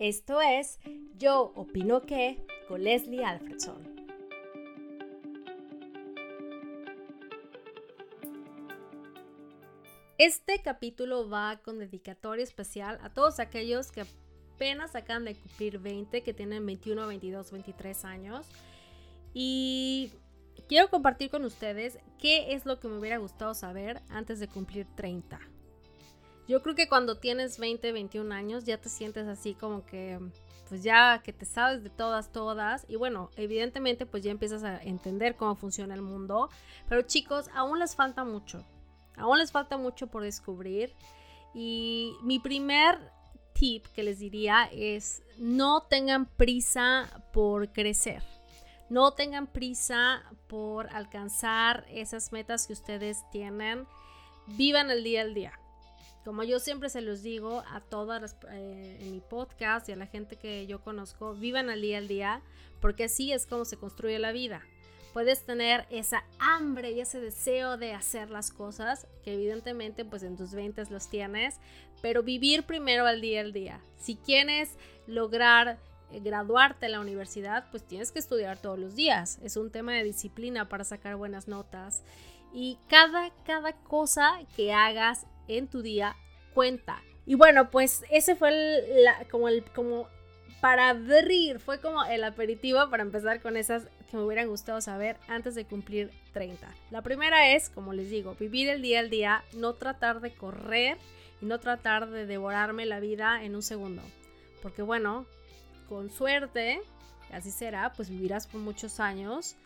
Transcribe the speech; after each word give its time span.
Esto 0.00 0.40
es 0.40 0.78
Yo 1.18 1.52
Opino 1.54 2.00
que 2.00 2.42
con 2.68 2.84
Leslie 2.84 3.22
Alfredson. 3.22 3.86
Este 10.16 10.62
capítulo 10.62 11.28
va 11.28 11.60
con 11.62 11.78
dedicatoria 11.78 12.42
especial 12.42 12.98
a 13.02 13.12
todos 13.12 13.40
aquellos 13.40 13.92
que 13.92 14.06
apenas 14.54 14.96
acaban 14.96 15.26
de 15.26 15.34
cumplir 15.34 15.78
20, 15.78 16.22
que 16.22 16.32
tienen 16.32 16.64
21, 16.64 17.06
22, 17.06 17.50
23 17.50 18.04
años. 18.06 18.46
Y 19.34 20.14
quiero 20.66 20.88
compartir 20.88 21.28
con 21.28 21.44
ustedes 21.44 21.98
qué 22.18 22.54
es 22.54 22.64
lo 22.64 22.80
que 22.80 22.88
me 22.88 22.96
hubiera 22.96 23.18
gustado 23.18 23.52
saber 23.52 24.00
antes 24.08 24.40
de 24.40 24.48
cumplir 24.48 24.86
30. 24.96 25.38
Yo 26.50 26.60
creo 26.62 26.74
que 26.74 26.88
cuando 26.88 27.16
tienes 27.16 27.60
20, 27.60 27.92
21 27.92 28.34
años 28.34 28.64
ya 28.64 28.76
te 28.76 28.88
sientes 28.88 29.28
así 29.28 29.54
como 29.54 29.86
que, 29.86 30.18
pues 30.68 30.82
ya 30.82 31.22
que 31.22 31.32
te 31.32 31.44
sabes 31.44 31.84
de 31.84 31.90
todas, 31.90 32.32
todas. 32.32 32.84
Y 32.88 32.96
bueno, 32.96 33.30
evidentemente 33.36 34.04
pues 34.04 34.24
ya 34.24 34.32
empiezas 34.32 34.64
a 34.64 34.82
entender 34.82 35.36
cómo 35.36 35.54
funciona 35.54 35.94
el 35.94 36.02
mundo. 36.02 36.50
Pero 36.88 37.02
chicos, 37.02 37.48
aún 37.54 37.78
les 37.78 37.94
falta 37.94 38.24
mucho. 38.24 38.64
Aún 39.16 39.38
les 39.38 39.52
falta 39.52 39.78
mucho 39.78 40.08
por 40.08 40.24
descubrir. 40.24 40.92
Y 41.54 42.16
mi 42.24 42.40
primer 42.40 42.98
tip 43.52 43.86
que 43.94 44.02
les 44.02 44.18
diría 44.18 44.68
es 44.72 45.22
no 45.38 45.82
tengan 45.82 46.26
prisa 46.26 47.22
por 47.32 47.70
crecer. 47.70 48.24
No 48.88 49.12
tengan 49.12 49.46
prisa 49.46 50.24
por 50.48 50.88
alcanzar 50.88 51.86
esas 51.90 52.32
metas 52.32 52.66
que 52.66 52.72
ustedes 52.72 53.18
tienen. 53.30 53.86
Vivan 54.48 54.90
el 54.90 55.04
día 55.04 55.20
al 55.20 55.32
día. 55.32 55.59
Como 56.24 56.42
yo 56.42 56.58
siempre 56.58 56.90
se 56.90 57.00
los 57.00 57.22
digo 57.22 57.62
a 57.70 57.80
todas 57.80 58.20
las, 58.20 58.36
eh, 58.50 58.98
en 59.00 59.12
mi 59.12 59.20
podcast 59.20 59.88
y 59.88 59.92
a 59.92 59.96
la 59.96 60.06
gente 60.06 60.36
que 60.36 60.66
yo 60.66 60.82
conozco, 60.82 61.34
vivan 61.34 61.70
al 61.70 61.80
día 61.80 61.98
al 61.98 62.08
día, 62.08 62.42
porque 62.80 63.04
así 63.04 63.32
es 63.32 63.46
como 63.46 63.64
se 63.64 63.76
construye 63.76 64.18
la 64.18 64.32
vida. 64.32 64.62
Puedes 65.12 65.44
tener 65.44 65.86
esa 65.90 66.22
hambre 66.38 66.92
y 66.92 67.00
ese 67.00 67.20
deseo 67.20 67.76
de 67.76 67.94
hacer 67.94 68.30
las 68.30 68.52
cosas, 68.52 69.08
que 69.24 69.34
evidentemente 69.34 70.04
pues 70.04 70.22
en 70.22 70.36
tus 70.36 70.52
20 70.52 70.84
los 70.90 71.08
tienes, 71.08 71.58
pero 72.00 72.22
vivir 72.22 72.64
primero 72.64 73.06
al 73.06 73.20
día 73.20 73.40
al 73.40 73.52
día. 73.52 73.80
Si 73.96 74.16
quieres 74.16 74.76
lograr 75.06 75.78
eh, 76.12 76.20
graduarte 76.20 76.86
en 76.86 76.92
la 76.92 77.00
universidad, 77.00 77.68
pues 77.70 77.82
tienes 77.82 78.12
que 78.12 78.20
estudiar 78.20 78.58
todos 78.58 78.78
los 78.78 78.94
días. 78.94 79.38
Es 79.42 79.56
un 79.56 79.70
tema 79.70 79.94
de 79.94 80.04
disciplina 80.04 80.68
para 80.68 80.84
sacar 80.84 81.16
buenas 81.16 81.48
notas. 81.48 82.02
Y 82.52 82.78
cada, 82.88 83.30
cada 83.44 83.72
cosa 83.72 84.38
que 84.56 84.72
hagas 84.72 85.26
en 85.56 85.68
tu 85.68 85.82
día 85.82 86.16
cuenta. 86.54 87.02
Y 87.26 87.34
bueno, 87.34 87.70
pues 87.70 88.04
ese 88.10 88.34
fue 88.36 88.50
el, 88.50 88.84
como 89.30 89.48
el 89.48 89.64
como 89.64 90.08
para 90.60 90.90
abrir, 90.90 91.58
fue 91.58 91.80
como 91.80 92.04
el 92.04 92.22
aperitivo 92.24 92.90
para 92.90 93.02
empezar 93.02 93.40
con 93.40 93.56
esas 93.56 93.84
que 94.10 94.16
me 94.16 94.24
hubieran 94.24 94.48
gustado 94.48 94.80
saber 94.80 95.16
antes 95.26 95.54
de 95.54 95.64
cumplir 95.64 96.10
30. 96.32 96.68
La 96.90 97.02
primera 97.02 97.54
es, 97.54 97.70
como 97.70 97.92
les 97.92 98.10
digo, 98.10 98.34
vivir 98.38 98.68
el 98.68 98.82
día 98.82 99.00
al 99.00 99.08
día, 99.10 99.42
no 99.54 99.74
tratar 99.74 100.20
de 100.20 100.32
correr 100.32 100.98
y 101.40 101.46
no 101.46 101.60
tratar 101.60 102.10
de 102.10 102.26
devorarme 102.26 102.84
la 102.84 103.00
vida 103.00 103.42
en 103.42 103.54
un 103.54 103.62
segundo. 103.62 104.02
Porque 104.60 104.82
bueno, 104.82 105.24
con 105.88 106.10
suerte, 106.10 106.82
así 107.32 107.50
será, 107.50 107.92
pues 107.94 108.10
vivirás 108.10 108.46
por 108.46 108.60
muchos 108.60 109.00
años 109.00 109.56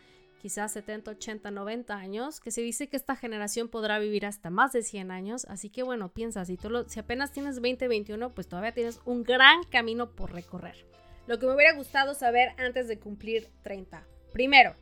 quizás 0.41 0.71
70, 0.73 1.11
80, 1.11 1.51
90 1.51 1.95
años, 1.95 2.39
que 2.39 2.51
se 2.51 2.61
dice 2.61 2.87
que 2.87 2.97
esta 2.97 3.15
generación 3.15 3.67
podrá 3.67 3.99
vivir 3.99 4.25
hasta 4.25 4.49
más 4.49 4.71
de 4.73 4.83
100 4.83 5.11
años, 5.11 5.45
así 5.49 5.69
que 5.69 5.83
bueno, 5.83 6.09
piensa, 6.09 6.45
si, 6.45 6.57
si 6.87 6.99
apenas 6.99 7.31
tienes 7.31 7.59
20, 7.59 7.87
21, 7.87 8.33
pues 8.33 8.47
todavía 8.47 8.73
tienes 8.73 9.01
un 9.05 9.23
gran 9.23 9.63
camino 9.65 10.11
por 10.11 10.33
recorrer. 10.33 10.85
Lo 11.27 11.39
que 11.39 11.47
me 11.47 11.55
hubiera 11.55 11.75
gustado 11.75 12.13
saber 12.13 12.49
antes 12.57 12.87
de 12.87 12.99
cumplir 12.99 13.49
30. 13.63 14.05
Primero, 14.31 14.75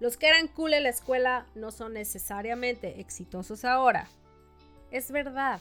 los 0.00 0.16
que 0.16 0.28
eran 0.28 0.48
cool 0.48 0.74
en 0.74 0.84
la 0.84 0.88
escuela 0.88 1.46
no 1.54 1.70
son 1.70 1.92
necesariamente 1.92 3.00
exitosos 3.00 3.64
ahora. 3.64 4.08
Es 4.90 5.10
verdad. 5.10 5.60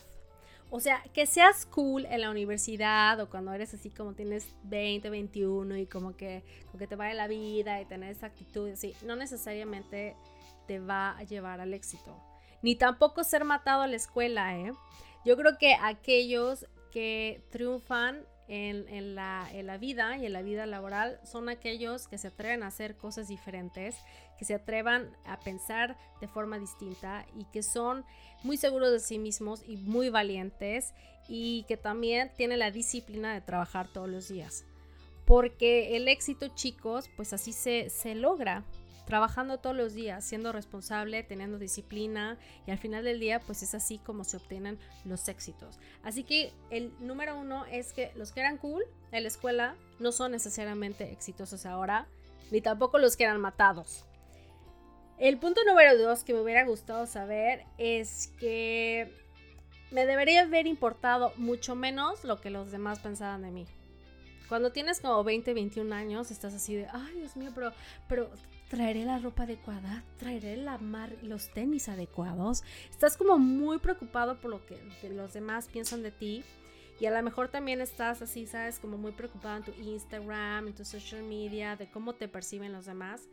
O 0.74 0.80
sea, 0.80 1.04
que 1.14 1.26
seas 1.26 1.66
cool 1.66 2.06
en 2.06 2.22
la 2.22 2.32
universidad 2.32 3.20
o 3.20 3.30
cuando 3.30 3.52
eres 3.52 3.74
así 3.74 3.90
como 3.90 4.14
tienes 4.14 4.56
20, 4.64 5.10
21 5.10 5.76
y 5.76 5.86
como 5.86 6.16
que, 6.16 6.44
como 6.68 6.80
que 6.80 6.88
te 6.88 6.96
vaya 6.96 7.14
la 7.14 7.28
vida 7.28 7.82
y 7.82 7.86
tener 7.86 8.10
esa 8.10 8.28
actitud 8.28 8.70
así, 8.70 8.96
no 9.06 9.18
necesariamente 9.18 10.16
te 10.68 10.80
va 10.80 11.18
a 11.18 11.24
llevar 11.24 11.60
al 11.60 11.74
éxito. 11.74 12.18
Ni 12.62 12.76
tampoco 12.76 13.26
ser 13.26 13.44
matado 13.44 13.82
a 13.82 13.88
la 13.88 13.98
escuela, 13.98 14.58
¿eh? 14.58 14.72
Yo 15.26 15.36
creo 15.36 15.58
que 15.58 15.76
aquellos 15.76 16.66
que 16.90 17.44
triunfan 17.52 18.24
en, 18.54 19.16
la, 19.16 19.48
en, 19.54 19.66
la, 19.66 19.78
vida 19.78 20.18
y 20.18 20.26
en 20.26 20.34
la 20.34 20.42
vida 20.42 20.66
laboral 20.66 21.22
son 21.24 21.48
aquellos 21.48 22.10
que 22.10 22.18
se 22.18 22.28
atreven 22.28 22.64
a 22.64 22.68
hacer 22.68 22.98
cosas 22.98 23.30
diferentes, 23.30 23.96
que 24.38 24.44
se 24.44 24.56
atrevan 24.56 25.10
a 25.24 25.40
pensar 25.40 25.98
de 26.20 26.28
forma 26.28 26.60
distinta 26.60 27.26
y 27.34 27.46
que 27.46 27.64
son 27.64 28.04
muy 28.44 28.58
seguros 28.58 28.92
de 28.92 29.00
sí 29.00 29.20
mismos 29.20 29.64
y 29.66 29.78
muy 29.78 30.10
valientes 30.10 30.94
y 31.30 31.64
que 31.70 31.78
también 31.78 32.30
tienen 32.36 32.60
la 32.60 32.72
disciplina 32.72 33.34
de 33.34 33.40
trabajar 33.40 33.88
todos 33.88 34.10
los 34.10 34.28
días. 34.28 34.66
Porque 35.26 35.96
el 35.96 36.10
éxito, 36.10 36.50
chicos, 36.50 37.10
pues 37.16 37.32
así 37.32 37.54
se, 37.54 37.90
se 37.90 38.16
logra 38.16 38.66
trabajando 39.06 39.60
todos 39.60 39.76
los 39.76 39.94
días, 39.94 40.24
siendo 40.24 40.52
responsable, 40.52 41.24
teniendo 41.24 41.58
disciplina 41.58 42.38
y 42.66 42.72
al 42.72 42.78
final 42.78 43.04
del 43.04 43.20
día 43.20 43.40
pues 43.40 43.64
es 43.64 43.74
así 43.74 43.98
como 44.00 44.24
se 44.24 44.38
obtienen 44.38 44.80
los 45.06 45.28
éxitos. 45.28 45.80
Así 46.04 46.24
que 46.24 46.54
el 46.70 46.94
número 47.00 47.38
uno 47.40 47.66
es 47.66 47.94
que 47.94 48.12
los 48.16 48.32
que 48.32 48.42
eran 48.42 48.58
cool 48.58 48.84
en 49.12 49.24
la 49.24 49.28
escuela 49.28 49.76
no 50.00 50.12
son 50.12 50.32
necesariamente 50.32 51.12
exitosos 51.12 51.66
ahora, 51.66 52.08
ni 52.52 52.62
tampoco 52.62 52.98
los 52.98 53.18
que 53.18 53.24
eran 53.24 53.42
matados. 53.42 54.06
El 55.18 55.38
punto 55.38 55.62
número 55.66 55.98
dos 55.98 56.24
que 56.24 56.34
me 56.34 56.42
hubiera 56.42 56.66
gustado 56.66 57.06
saber 57.06 57.66
es 57.78 58.34
que 58.40 59.16
me 59.92 60.06
debería 60.06 60.42
haber 60.42 60.66
importado 60.68 61.34
mucho 61.36 61.76
menos 61.76 62.24
lo 62.24 62.42
que 62.42 62.50
los 62.50 62.72
demás 62.72 63.00
pensaban 63.00 63.44
de 63.44 63.52
mí. 63.52 63.68
Cuando 64.52 64.74
tienes 64.74 65.00
como 65.00 65.24
20, 65.24 65.54
21 65.54 65.96
años, 65.96 66.30
estás 66.30 66.54
así 66.54 66.76
de, 66.76 66.86
ay 66.92 67.14
Dios 67.16 67.38
mío, 67.38 67.52
pero, 67.56 67.72
pero 68.10 68.30
¿Traeré 68.70 69.06
la 69.06 69.18
ropa 69.18 69.44
adecuada? 69.44 70.04
¿Traeré 70.18 70.58
la 70.58 70.78
mar 70.78 71.16
los 71.22 71.54
tenis 71.54 71.88
adecuados? 71.88 72.62
Estás 72.90 73.16
como 73.16 73.40
muy 73.40 73.78
preocupado 73.78 74.42
por 74.42 74.52
lo 74.52 74.66
que 74.66 74.78
los 75.10 75.32
demás 75.32 75.70
piensan 75.70 76.04
de 76.04 76.12
ti. 76.12 76.44
Y 77.00 77.06
a 77.06 77.12
lo 77.12 77.24
mejor 77.24 77.48
también 77.48 77.80
estás 77.80 78.22
así, 78.22 78.46
¿sabes? 78.46 78.78
Como 78.78 78.98
muy 78.98 79.14
preocupado 79.14 79.56
en 79.56 79.64
tu 79.64 79.72
Instagram, 79.72 80.68
en 80.68 80.76
tu 80.76 80.84
social 80.84 81.24
media, 81.24 81.78
de 81.78 81.90
cómo 81.90 82.16
te 82.16 82.28
perciben 82.28 82.74
los 82.74 82.86
demás. 82.86 83.30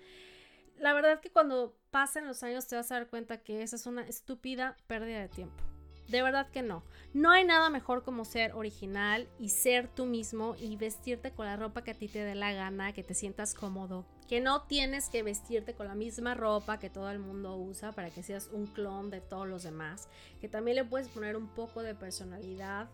La 0.79 0.93
verdad 0.93 1.21
que 1.21 1.33
cuando 1.33 1.77
pasen 1.91 2.29
los 2.29 2.45
años 2.45 2.69
te 2.69 2.77
vas 2.77 2.93
a 2.93 2.95
dar 2.95 3.09
cuenta 3.09 3.43
que 3.43 3.63
esa 3.63 3.75
es 3.75 3.87
una 3.87 4.03
estúpida 4.03 4.77
pérdida 4.87 5.19
de 5.19 5.29
tiempo. 5.29 5.68
De 6.09 6.23
verdad 6.23 6.49
que 6.51 6.63
no. 6.63 6.83
No 7.13 7.31
hay 7.31 7.45
nada 7.45 7.69
mejor 7.69 8.03
como 8.03 8.25
ser 8.25 8.53
original 8.55 9.29
y 9.39 9.51
ser 9.51 9.89
tú 9.89 10.07
mismo 10.07 10.57
y 10.59 10.77
vestirte 10.77 11.33
con 11.33 11.47
la 11.47 11.57
ropa 11.57 11.85
que 11.85 11.91
a 11.91 11.95
ti 11.95 12.09
te 12.09 12.25
dé 12.25 12.35
la 12.35 12.53
gana, 12.53 12.93
que 12.95 13.03
te 13.03 13.15
sientas 13.15 13.55
cómodo. 13.55 14.07
Que 14.27 14.41
no 14.41 14.63
tienes 14.63 15.11
que 15.11 15.23
vestirte 15.23 15.75
con 15.75 15.87
la 15.87 15.95
misma 15.95 16.35
ropa 16.35 16.79
que 16.79 16.91
todo 16.91 17.11
el 17.11 17.19
mundo 17.19 17.57
usa 17.57 17.93
para 17.93 18.11
que 18.11 18.23
seas 18.23 18.49
un 18.53 18.67
clon 18.67 19.11
de 19.11 19.21
todos 19.21 19.47
los 19.47 19.63
demás. 19.63 20.09
Que 20.41 20.49
también 20.49 20.77
le 20.77 20.85
puedes 20.85 21.09
poner 21.09 21.37
un 21.37 21.49
poco 21.49 21.83
de 21.83 21.95
personalidad 21.95 22.89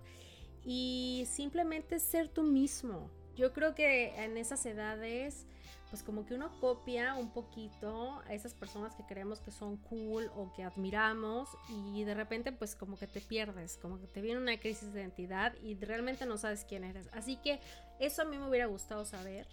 y 0.64 1.25
simplemente 1.31 2.00
ser 2.00 2.28
tú 2.28 2.42
mismo. 2.42 3.10
Yo 3.36 3.52
creo 3.52 3.75
que 3.75 4.14
en 4.25 4.36
esas 4.36 4.64
edades 4.66 5.46
pues 5.94 6.03
como 6.03 6.27
que 6.27 6.34
uno 6.34 6.50
copia 6.60 7.15
un 7.15 7.31
poquito 7.31 8.21
a 8.27 8.34
esas 8.34 8.53
personas 8.53 8.97
que 8.97 9.05
creemos 9.05 9.38
que 9.38 9.53
son 9.53 9.77
cool 9.77 10.28
o 10.34 10.53
que 10.53 10.65
admiramos 10.65 11.49
y 11.69 12.03
de 12.03 12.15
repente 12.15 12.50
pues 12.50 12.75
como 12.75 12.99
que 12.99 13.06
te 13.06 13.21
pierdes, 13.21 13.78
como 13.81 14.00
que 14.00 14.09
te 14.09 14.21
viene 14.21 14.41
una 14.41 14.59
crisis 14.59 14.93
de 14.93 15.03
identidad 15.03 15.55
y 15.62 15.77
realmente 15.77 16.27
no 16.27 16.37
sabes 16.37 16.65
quién 16.65 16.82
eres. 16.82 17.09
Así 17.12 17.37
que 17.37 17.60
eso 18.00 18.22
a 18.22 18.25
mí 18.25 18.37
me 18.37 18.49
hubiera 18.49 18.66
gustado 18.66 19.05
saber, 19.05 19.46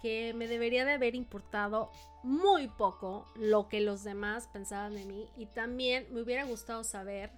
que 0.00 0.32
me 0.32 0.46
debería 0.46 0.84
de 0.84 0.92
haber 0.92 1.16
importado 1.16 1.90
muy 2.22 2.68
poco 2.68 3.26
lo 3.34 3.68
que 3.68 3.80
los 3.80 4.04
demás 4.04 4.48
pensaban 4.52 4.94
de 4.94 5.04
mí 5.06 5.28
y 5.36 5.46
también 5.46 6.06
me 6.12 6.22
hubiera 6.22 6.44
gustado 6.44 6.84
saber 6.84 7.32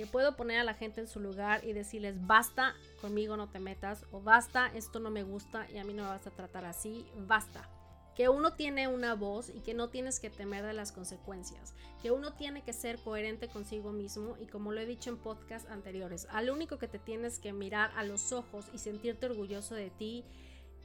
que 0.00 0.06
puedo 0.06 0.34
poner 0.34 0.58
a 0.58 0.64
la 0.64 0.72
gente 0.72 1.02
en 1.02 1.06
su 1.06 1.20
lugar 1.20 1.62
y 1.62 1.74
decirles 1.74 2.26
basta, 2.26 2.74
conmigo 3.02 3.36
no 3.36 3.50
te 3.50 3.60
metas 3.60 4.06
o 4.12 4.22
basta, 4.22 4.68
esto 4.74 4.98
no 4.98 5.10
me 5.10 5.24
gusta 5.24 5.66
y 5.70 5.76
a 5.76 5.84
mí 5.84 5.92
no 5.92 6.04
me 6.04 6.08
vas 6.08 6.26
a 6.26 6.30
tratar 6.30 6.64
así, 6.64 7.04
basta. 7.26 7.68
Que 8.14 8.30
uno 8.30 8.54
tiene 8.54 8.88
una 8.88 9.14
voz 9.14 9.50
y 9.50 9.60
que 9.60 9.74
no 9.74 9.90
tienes 9.90 10.18
que 10.18 10.30
temer 10.30 10.64
de 10.64 10.72
las 10.72 10.92
consecuencias, 10.92 11.74
que 12.00 12.12
uno 12.12 12.32
tiene 12.32 12.62
que 12.62 12.72
ser 12.72 12.98
coherente 12.98 13.48
consigo 13.48 13.92
mismo 13.92 14.38
y 14.40 14.46
como 14.46 14.72
lo 14.72 14.80
he 14.80 14.86
dicho 14.86 15.10
en 15.10 15.18
podcasts 15.18 15.70
anteriores, 15.70 16.26
al 16.30 16.48
único 16.48 16.78
que 16.78 16.88
te 16.88 16.98
tienes 16.98 17.38
que 17.38 17.52
mirar 17.52 17.90
a 17.94 18.02
los 18.02 18.32
ojos 18.32 18.70
y 18.72 18.78
sentirte 18.78 19.26
orgulloso 19.26 19.74
de 19.74 19.90
ti 19.90 20.24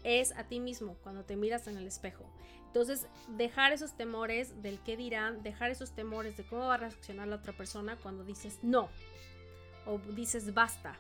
es 0.06 0.32
a 0.38 0.44
ti 0.46 0.60
mismo 0.60 0.96
cuando 1.04 1.26
te 1.26 1.36
miras 1.36 1.68
en 1.68 1.78
el 1.78 1.88
espejo. 1.88 2.24
Entonces, 2.68 3.08
dejar 3.38 3.72
esos 3.72 3.98
temores 3.98 4.62
del 4.62 4.80
qué 4.80 4.96
dirán, 4.96 5.42
dejar 5.44 5.72
esos 5.72 5.92
temores 5.96 6.38
de 6.38 6.44
cómo 6.46 6.68
va 6.68 6.76
a 6.76 6.78
reaccionar 6.78 7.28
la 7.28 7.38
otra 7.38 7.54
persona 7.54 7.98
cuando 7.98 8.24
dices 8.24 8.60
no 8.62 8.90
o 9.86 9.98
dices 9.98 10.54
basta. 10.54 10.98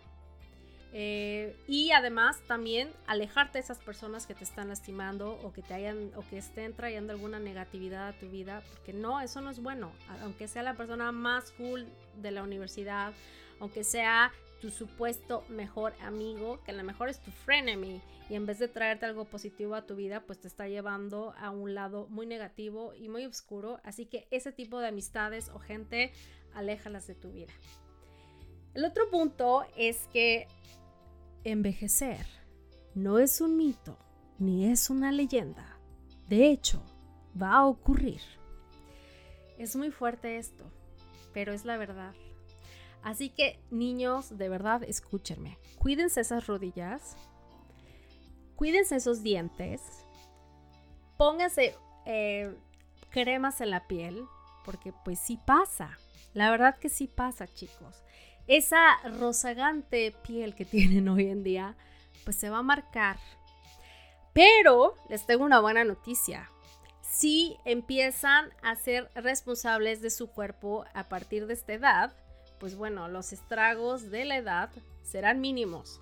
Eh, 0.97 1.57
y 1.67 1.91
además 1.91 2.39
también 2.47 2.89
alejarte 3.05 3.57
de 3.57 3.63
esas 3.65 3.79
personas 3.79 4.25
que 4.25 4.33
te 4.33 4.45
están 4.45 4.69
lastimando 4.69 5.37
o 5.43 5.51
que 5.51 5.61
te 5.61 5.73
hayan 5.73 6.11
o 6.15 6.21
que 6.29 6.37
estén 6.37 6.73
trayendo 6.73 7.11
alguna 7.11 7.37
negatividad 7.37 8.07
a 8.07 8.13
tu 8.13 8.29
vida, 8.29 8.63
porque 8.71 8.93
no, 8.93 9.19
eso 9.19 9.41
no 9.41 9.49
es 9.49 9.61
bueno. 9.61 9.91
Aunque 10.21 10.47
sea 10.47 10.63
la 10.63 10.75
persona 10.75 11.11
más 11.11 11.51
cool 11.51 11.85
de 12.21 12.31
la 12.31 12.43
universidad, 12.43 13.13
aunque 13.59 13.83
sea 13.83 14.31
tu 14.65 14.71
supuesto 14.71 15.43
mejor 15.47 15.93
amigo, 16.01 16.59
que 16.63 16.71
a 16.71 16.73
lo 16.73 16.83
mejor 16.83 17.07
es 17.07 17.19
tu 17.19 17.29
frenemy, 17.29 18.01
y 18.31 18.33
en 18.33 18.47
vez 18.47 18.57
de 18.57 18.67
traerte 18.67 19.05
algo 19.05 19.25
positivo 19.25 19.75
a 19.75 19.85
tu 19.85 19.95
vida, 19.95 20.21
pues 20.21 20.39
te 20.39 20.47
está 20.47 20.67
llevando 20.67 21.35
a 21.37 21.51
un 21.51 21.75
lado 21.75 22.07
muy 22.07 22.25
negativo 22.25 22.95
y 22.95 23.07
muy 23.07 23.27
oscuro. 23.27 23.79
Así 23.83 24.07
que 24.07 24.27
ese 24.31 24.51
tipo 24.51 24.79
de 24.79 24.87
amistades 24.87 25.49
o 25.49 25.59
gente, 25.59 26.11
aléjalas 26.55 27.05
de 27.05 27.13
tu 27.13 27.31
vida. 27.31 27.53
El 28.73 28.85
otro 28.85 29.07
punto 29.11 29.67
es 29.77 30.07
que 30.11 30.47
envejecer 31.43 32.25
no 32.95 33.19
es 33.19 33.41
un 33.41 33.57
mito 33.57 33.99
ni 34.39 34.71
es 34.71 34.89
una 34.89 35.11
leyenda. 35.11 35.77
De 36.27 36.47
hecho, 36.47 36.81
va 37.39 37.53
a 37.53 37.67
ocurrir. 37.67 38.21
Es 39.59 39.75
muy 39.75 39.91
fuerte 39.91 40.37
esto, 40.39 40.71
pero 41.35 41.53
es 41.53 41.65
la 41.65 41.77
verdad. 41.77 42.15
Así 43.05 43.29
que 43.29 43.57
niños, 43.71 44.37
de 44.37 44.49
verdad, 44.49 44.83
escúchenme. 44.83 45.57
Cuídense 45.79 46.19
esas 46.19 46.45
rodillas, 46.47 47.15
cuídense 48.57 48.97
esos 48.97 49.23
dientes, 49.23 49.81
pónganse 51.17 51.75
eh, 52.05 52.53
cremas 53.11 53.61
en 53.61 53.69
la 53.69 53.87
piel, 53.87 54.25
porque 54.65 54.91
pues 55.05 55.19
sí 55.19 55.39
pasa. 55.45 55.97
La 56.33 56.51
verdad 56.51 56.77
que 56.77 56.89
sí 56.89 57.07
pasa, 57.07 57.47
chicos 57.47 58.03
esa 58.47 58.97
rozagante 59.19 60.13
piel 60.23 60.55
que 60.55 60.65
tienen 60.65 61.07
hoy 61.09 61.29
en 61.29 61.43
día, 61.43 61.75
pues 62.23 62.35
se 62.35 62.49
va 62.49 62.59
a 62.59 62.63
marcar. 62.63 63.17
Pero 64.33 64.95
les 65.09 65.25
tengo 65.25 65.45
una 65.45 65.61
buena 65.61 65.83
noticia. 65.83 66.49
Si 67.01 67.57
empiezan 67.63 68.49
a 68.61 68.75
ser 68.75 69.09
responsables 69.15 70.01
de 70.01 70.09
su 70.09 70.27
cuerpo 70.27 70.85
a 70.93 71.03
partir 71.03 71.47
de 71.47 71.53
esta 71.53 71.73
edad, 71.73 72.13
pues 72.59 72.75
bueno, 72.75 73.07
los 73.07 73.33
estragos 73.33 74.09
de 74.11 74.25
la 74.25 74.37
edad 74.37 74.69
serán 75.03 75.41
mínimos. 75.41 76.01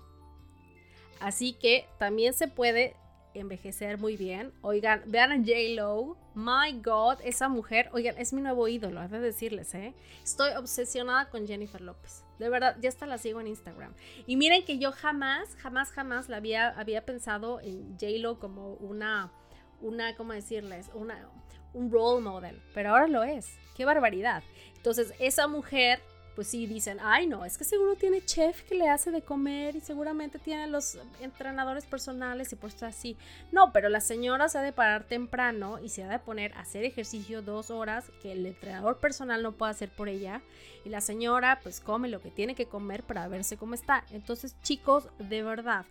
Así 1.20 1.54
que 1.54 1.86
también 1.98 2.34
se 2.34 2.48
puede 2.48 2.96
envejecer 3.34 3.98
muy 3.98 4.16
bien. 4.16 4.52
Oigan, 4.62 5.02
vean 5.06 5.32
a 5.32 5.36
J-Lo. 5.36 6.16
My 6.34 6.80
God, 6.82 7.18
esa 7.22 7.48
mujer, 7.48 7.90
oigan, 7.92 8.16
es 8.18 8.32
mi 8.32 8.40
nuevo 8.40 8.66
ídolo, 8.66 9.00
he 9.02 9.08
de 9.08 9.20
decirles, 9.20 9.72
¿eh? 9.74 9.94
Estoy 10.24 10.50
obsesionada 10.56 11.30
con 11.30 11.46
Jennifer 11.46 11.80
López. 11.80 12.24
De 12.40 12.48
verdad, 12.48 12.76
ya 12.80 12.88
hasta 12.88 13.06
la 13.06 13.18
sigo 13.18 13.40
en 13.40 13.46
Instagram. 13.46 13.94
Y 14.26 14.36
miren 14.36 14.64
que 14.64 14.78
yo 14.78 14.90
jamás, 14.90 15.54
jamás, 15.56 15.92
jamás 15.92 16.28
la 16.28 16.38
había, 16.38 16.70
había 16.70 17.04
pensado 17.04 17.60
en 17.60 17.92
J-Lo 18.00 18.40
como 18.40 18.74
una, 18.74 19.32
una, 19.80 20.16
¿cómo 20.16 20.32
decirles? 20.32 20.90
Una, 20.92 21.28
un 21.72 21.90
role 21.92 22.20
model. 22.20 22.60
Pero 22.74 22.90
ahora 22.90 23.06
lo 23.06 23.22
es. 23.22 23.56
¡Qué 23.76 23.84
barbaridad! 23.84 24.42
Entonces, 24.76 25.14
esa 25.20 25.46
mujer 25.46 26.00
pues 26.34 26.48
sí 26.48 26.66
dicen, 26.66 26.98
ay 27.00 27.26
no, 27.26 27.44
es 27.44 27.56
que 27.56 27.64
seguro 27.64 27.94
tiene 27.94 28.24
chef 28.24 28.62
que 28.62 28.74
le 28.74 28.88
hace 28.88 29.10
de 29.10 29.22
comer 29.22 29.76
y 29.76 29.80
seguramente 29.80 30.38
tiene 30.38 30.66
los 30.66 30.98
entrenadores 31.20 31.86
personales 31.86 32.52
y 32.52 32.56
pues 32.56 32.82
así. 32.82 33.16
No, 33.52 33.72
pero 33.72 33.88
la 33.88 34.00
señora 34.00 34.48
se 34.48 34.58
ha 34.58 34.62
de 34.62 34.72
parar 34.72 35.04
temprano 35.04 35.78
y 35.82 35.88
se 35.88 36.02
ha 36.02 36.08
de 36.08 36.18
poner 36.18 36.52
a 36.54 36.60
hacer 36.60 36.84
ejercicio 36.84 37.42
dos 37.42 37.70
horas 37.70 38.10
que 38.20 38.32
el 38.32 38.44
entrenador 38.46 38.98
personal 38.98 39.42
no 39.42 39.52
puede 39.52 39.72
hacer 39.72 39.90
por 39.90 40.08
ella. 40.08 40.42
Y 40.84 40.88
la 40.88 41.00
señora 41.00 41.60
pues 41.62 41.80
come 41.80 42.08
lo 42.08 42.20
que 42.20 42.30
tiene 42.30 42.54
que 42.54 42.66
comer 42.66 43.04
para 43.04 43.28
verse 43.28 43.56
cómo 43.56 43.74
está. 43.74 44.04
Entonces 44.10 44.56
chicos, 44.62 45.08
de 45.18 45.42
verdad, 45.42 45.86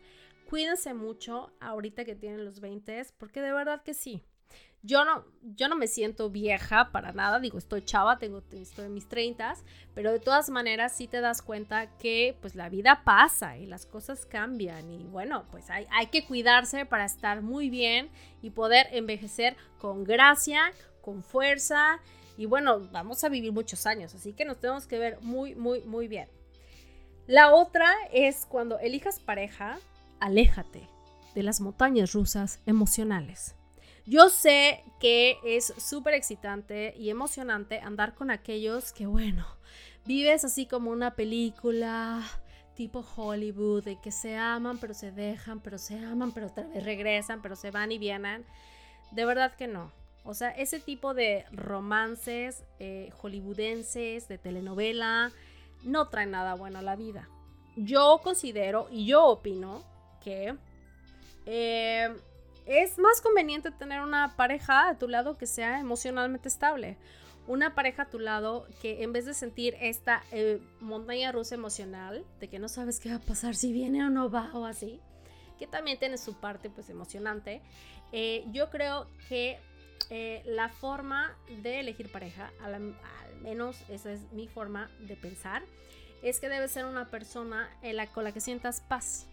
cuídense 0.49 0.93
mucho 0.93 1.51
ahorita 1.59 2.05
que 2.05 2.15
tienen 2.15 2.45
los 2.45 2.59
20 2.59 3.05
porque 3.17 3.41
de 3.41 3.53
verdad 3.53 3.81
que 3.83 3.93
sí. 3.93 4.23
Yo 4.85 5.05
no, 5.05 5.23
yo 5.41 5.69
no 5.69 5.77
me 5.77 5.87
siento 5.87 6.29
vieja 6.29 6.91
para 6.91 7.13
nada, 7.13 7.39
digo, 7.39 7.57
estoy 7.57 7.83
chava, 7.83 8.19
tengo, 8.19 8.43
estoy 8.51 8.87
en 8.87 8.93
mis 8.93 9.07
30, 9.07 9.55
pero 9.95 10.11
de 10.11 10.19
todas 10.19 10.49
maneras 10.49 10.93
sí 10.93 11.07
te 11.07 11.21
das 11.21 11.41
cuenta 11.41 11.97
que 11.97 12.37
pues 12.41 12.53
la 12.53 12.67
vida 12.67 13.01
pasa 13.05 13.57
y 13.57 13.65
las 13.65 13.85
cosas 13.85 14.25
cambian 14.25 14.91
y 14.91 15.05
bueno, 15.05 15.45
pues 15.51 15.69
hay, 15.69 15.87
hay 15.89 16.07
que 16.07 16.25
cuidarse 16.25 16.85
para 16.85 17.05
estar 17.05 17.41
muy 17.41 17.69
bien 17.69 18.09
y 18.41 18.49
poder 18.49 18.87
envejecer 18.91 19.55
con 19.79 20.03
gracia, 20.03 20.73
con 21.01 21.23
fuerza 21.23 22.01
y 22.37 22.45
bueno, 22.45 22.81
vamos 22.91 23.23
a 23.23 23.29
vivir 23.29 23.53
muchos 23.53 23.85
años, 23.85 24.13
así 24.13 24.33
que 24.33 24.43
nos 24.43 24.59
tenemos 24.59 24.85
que 24.85 24.99
ver 24.99 25.17
muy, 25.21 25.55
muy, 25.55 25.79
muy 25.83 26.09
bien. 26.09 26.27
La 27.25 27.53
otra 27.53 27.89
es 28.11 28.45
cuando 28.45 28.79
elijas 28.79 29.21
pareja, 29.21 29.79
aléjate 30.19 30.89
de 31.35 31.43
las 31.43 31.61
montañas 31.61 32.11
rusas 32.11 32.59
emocionales. 32.65 33.55
Yo 34.05 34.29
sé 34.29 34.83
que 34.99 35.37
es 35.45 35.73
súper 35.77 36.13
excitante 36.13 36.93
y 36.97 37.09
emocionante 37.09 37.79
andar 37.79 38.15
con 38.15 38.31
aquellos 38.31 38.91
que, 38.91 39.05
bueno, 39.05 39.45
vives 40.05 40.43
así 40.43 40.65
como 40.65 40.91
una 40.91 41.15
película 41.15 42.21
tipo 42.75 43.05
Hollywood, 43.15 43.83
de 43.83 43.99
que 44.01 44.11
se 44.11 44.35
aman, 44.35 44.77
pero 44.79 44.93
se 44.93 45.11
dejan, 45.11 45.59
pero 45.59 45.77
se 45.77 45.97
aman, 45.99 46.31
pero 46.31 46.47
otra 46.47 46.65
vez 46.65 46.83
regresan, 46.83 47.41
pero 47.41 47.55
se 47.55 47.71
van 47.71 47.91
y 47.91 47.97
vienen. 47.97 48.45
De 49.11 49.25
verdad 49.25 49.55
que 49.55 49.67
no. 49.67 49.91
O 50.25 50.33
sea, 50.33 50.49
ese 50.49 50.79
tipo 50.79 51.13
de 51.13 51.45
romances 51.51 52.63
eh, 52.79 53.11
hollywoodenses, 53.21 54.27
de 54.27 54.37
telenovela, 54.37 55.31
no 55.83 56.07
trae 56.07 56.25
nada 56.25 56.55
bueno 56.55 56.79
a 56.79 56.81
la 56.81 56.95
vida. 56.95 57.29
Yo 57.75 58.19
considero 58.23 58.87
y 58.89 59.05
yo 59.05 59.25
opino 59.25 59.83
que 60.23 60.55
eh, 61.45 62.13
es 62.65 62.97
más 62.97 63.21
conveniente 63.21 63.71
tener 63.71 64.01
una 64.01 64.35
pareja 64.35 64.89
a 64.89 64.97
tu 64.97 65.07
lado 65.07 65.37
que 65.37 65.47
sea 65.47 65.79
emocionalmente 65.79 66.47
estable. 66.47 66.97
Una 67.45 67.75
pareja 67.75 68.03
a 68.03 68.09
tu 68.09 68.19
lado 68.19 68.67
que 68.81 69.03
en 69.03 69.11
vez 69.11 69.25
de 69.25 69.33
sentir 69.33 69.75
esta 69.81 70.23
eh, 70.31 70.61
montaña 70.79 71.31
rusa 71.31 71.55
emocional, 71.55 72.25
de 72.39 72.47
que 72.47 72.57
no 72.57 72.69
sabes 72.69 72.99
qué 72.99 73.09
va 73.09 73.15
a 73.15 73.19
pasar, 73.19 73.55
si 73.55 73.73
viene 73.73 74.05
o 74.05 74.09
no 74.09 74.29
va 74.29 74.49
o 74.53 74.65
así, 74.65 75.01
que 75.59 75.67
también 75.67 75.99
tiene 75.99 76.17
su 76.17 76.39
parte 76.39 76.69
pues 76.69 76.89
emocionante, 76.89 77.61
eh, 78.13 78.45
yo 78.51 78.69
creo 78.69 79.07
que 79.27 79.59
eh, 80.09 80.41
la 80.45 80.69
forma 80.69 81.35
de 81.61 81.81
elegir 81.81 82.11
pareja, 82.11 82.53
al, 82.61 82.95
menos 83.41 83.77
esa 83.89 84.13
es 84.13 84.21
mi 84.31 84.47
forma 84.47 84.89
de 84.99 85.17
pensar, 85.17 85.63
es 86.21 86.39
que 86.39 86.47
debe 86.47 86.69
ser 86.69 86.85
una 86.85 87.09
persona 87.09 87.69
en 87.81 87.97
la, 87.97 88.07
con 88.07 88.23
la 88.23 88.31
que 88.31 88.39
sientas 88.39 88.79
paz, 88.79 89.27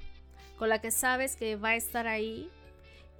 con 0.59 0.69
la 0.69 0.81
que 0.81 0.91
sabes 0.91 1.37
que 1.37 1.55
va 1.55 1.71
a 1.71 1.77
estar 1.77 2.09
ahí 2.09 2.51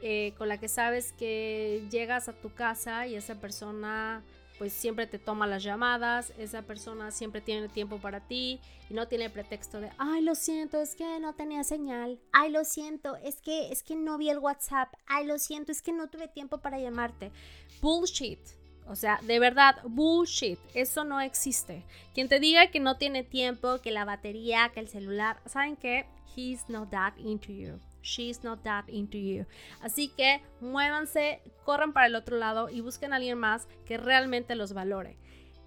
eh, 0.03 0.35
con 0.39 0.49
la 0.49 0.59
que 0.59 0.69
sabes 0.69 1.13
que 1.13 1.83
llegas 1.91 2.29
a 2.29 2.33
tu 2.33 2.53
casa 2.53 3.07
y 3.07 3.17
esa 3.17 3.35
persona 3.35 4.23
pues 4.61 4.75
siempre 4.75 5.07
te 5.07 5.19
toma 5.19 5.47
las 5.47 5.63
llamadas, 5.63 6.35
esa 6.37 6.61
persona 6.61 7.11
siempre 7.13 7.41
tiene 7.41 7.71
tiempo 7.71 7.97
para 7.97 8.21
ti 8.21 8.61
y 8.91 8.95
no 8.95 9.09
tiene 9.09 9.31
pretexto 9.31 9.81
de, 9.81 9.91
ay, 9.97 10.21
lo 10.21 10.35
siento, 10.35 10.79
es 10.83 10.95
que 10.95 11.19
no 11.19 11.33
tenía 11.35 11.65
señal, 11.65 12.21
ay, 12.33 12.51
lo 12.51 12.67
siento, 12.67 13.17
es 13.17 13.41
que 13.41 13.73
es 13.73 13.83
que 13.83 13.97
no 13.97 14.19
vi 14.19 14.29
el 14.29 14.39
WhatsApp, 14.39 14.93
ay, 15.07 15.25
lo 15.25 15.39
siento, 15.39 15.73
es 15.73 15.81
que 15.81 15.93
no 15.93 16.09
tuve 16.09 16.29
tiempo 16.29 16.59
para 16.59 16.79
llamarte. 16.79 17.33
Bullshit. 17.81 18.39
O 18.87 18.97
sea, 18.97 19.19
de 19.23 19.39
verdad, 19.39 19.77
bullshit. 19.85 20.59
Eso 20.75 21.05
no 21.05 21.23
existe. 21.23 21.87
Quien 22.13 22.29
te 22.29 22.39
diga 22.39 22.71
que 22.71 22.81
no 22.81 22.99
tiene 22.99 23.23
tiempo, 23.23 23.81
que 23.81 23.93
la 23.93 24.05
batería, 24.05 24.73
que 24.75 24.81
el 24.81 24.89
celular, 24.89 25.41
¿saben 25.47 25.77
qué? 25.77 26.05
He's 26.37 26.69
not 26.69 26.91
that 26.91 27.17
into 27.17 27.51
you. 27.51 27.81
She's 28.03 28.43
not 28.43 28.63
that 28.63 28.85
into 28.89 29.19
you. 29.19 29.47
Así 29.81 30.09
que 30.09 30.43
muévanse, 30.61 31.43
corran 31.65 31.93
para 31.93 32.07
el 32.07 32.15
otro 32.15 32.37
lado 32.37 32.69
y 32.69 32.81
busquen 32.81 33.13
a 33.13 33.17
alguien 33.17 33.39
más 33.39 33.69
que 33.85 33.99
realmente 33.99 34.55
los 34.55 34.73
valore. 34.73 35.19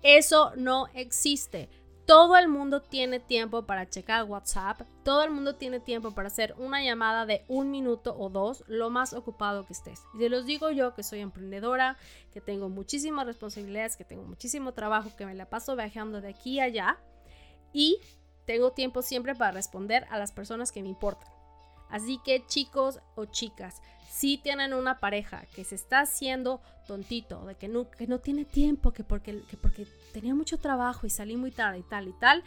Eso 0.02 0.52
no 0.56 0.88
existe. 0.94 1.70
Todo 2.06 2.36
el 2.36 2.50
mundo 2.50 2.82
tiene 2.82 3.22
tiempo 3.22 3.66
para 3.66 3.90
checar 3.90 4.26
WhatsApp, 4.26 4.82
todo 5.06 5.24
el 5.24 5.32
mundo 5.32 5.56
tiene 5.56 5.80
tiempo 5.80 6.12
para 6.12 6.28
hacer 6.28 6.54
una 6.58 6.84
llamada 6.84 7.26
de 7.26 7.46
un 7.48 7.72
minuto 7.72 8.14
o 8.18 8.30
dos, 8.30 8.66
lo 8.68 8.90
más 8.90 9.14
ocupado 9.14 9.66
que 9.66 9.72
estés. 9.72 10.02
Y 10.14 10.18
te 10.18 10.28
los 10.28 10.46
digo 10.46 10.70
yo 10.70 10.96
que 10.96 11.04
soy 11.04 11.22
emprendedora, 11.22 11.98
que 12.34 12.42
tengo 12.42 12.68
muchísimas 12.68 13.26
responsabilidades, 13.26 13.96
que 13.96 14.04
tengo 14.04 14.24
muchísimo 14.24 14.74
trabajo, 14.74 15.16
que 15.16 15.26
me 15.26 15.34
la 15.34 15.50
paso 15.50 15.78
viajando 15.78 16.20
de 16.20 16.28
aquí 16.28 16.60
a 16.60 16.66
allá 16.66 17.00
y 17.72 18.02
tengo 18.44 18.74
tiempo 18.74 19.02
siempre 19.02 19.34
para 19.34 19.54
responder 19.54 20.06
a 20.10 20.20
las 20.20 20.34
personas 20.34 20.74
que 20.74 20.84
me 20.84 20.90
importan. 20.90 21.32
Así 21.94 22.20
que 22.26 22.44
chicos 22.48 23.00
o 23.14 23.26
chicas, 23.26 23.80
si 24.10 24.40
tienen 24.40 24.74
una 24.74 25.00
pareja 25.00 25.46
que 25.54 25.64
se 25.64 25.76
está 25.76 26.00
haciendo 26.00 26.60
tontito, 26.88 27.46
de 27.46 27.54
que 27.54 27.68
no, 27.68 27.86
no 28.08 28.18
tiene 28.18 28.46
tiempo, 28.46 28.94
que 28.94 29.04
porque, 29.04 29.44
que 29.48 29.58
porque 29.58 29.86
tenía 30.12 30.34
mucho 30.34 30.58
trabajo 30.58 31.06
y 31.06 31.12
salí 31.12 31.38
muy 31.38 31.52
tarde 31.52 31.78
y 31.78 31.84
tal 31.84 32.08
y 32.08 32.14
tal, 32.14 32.44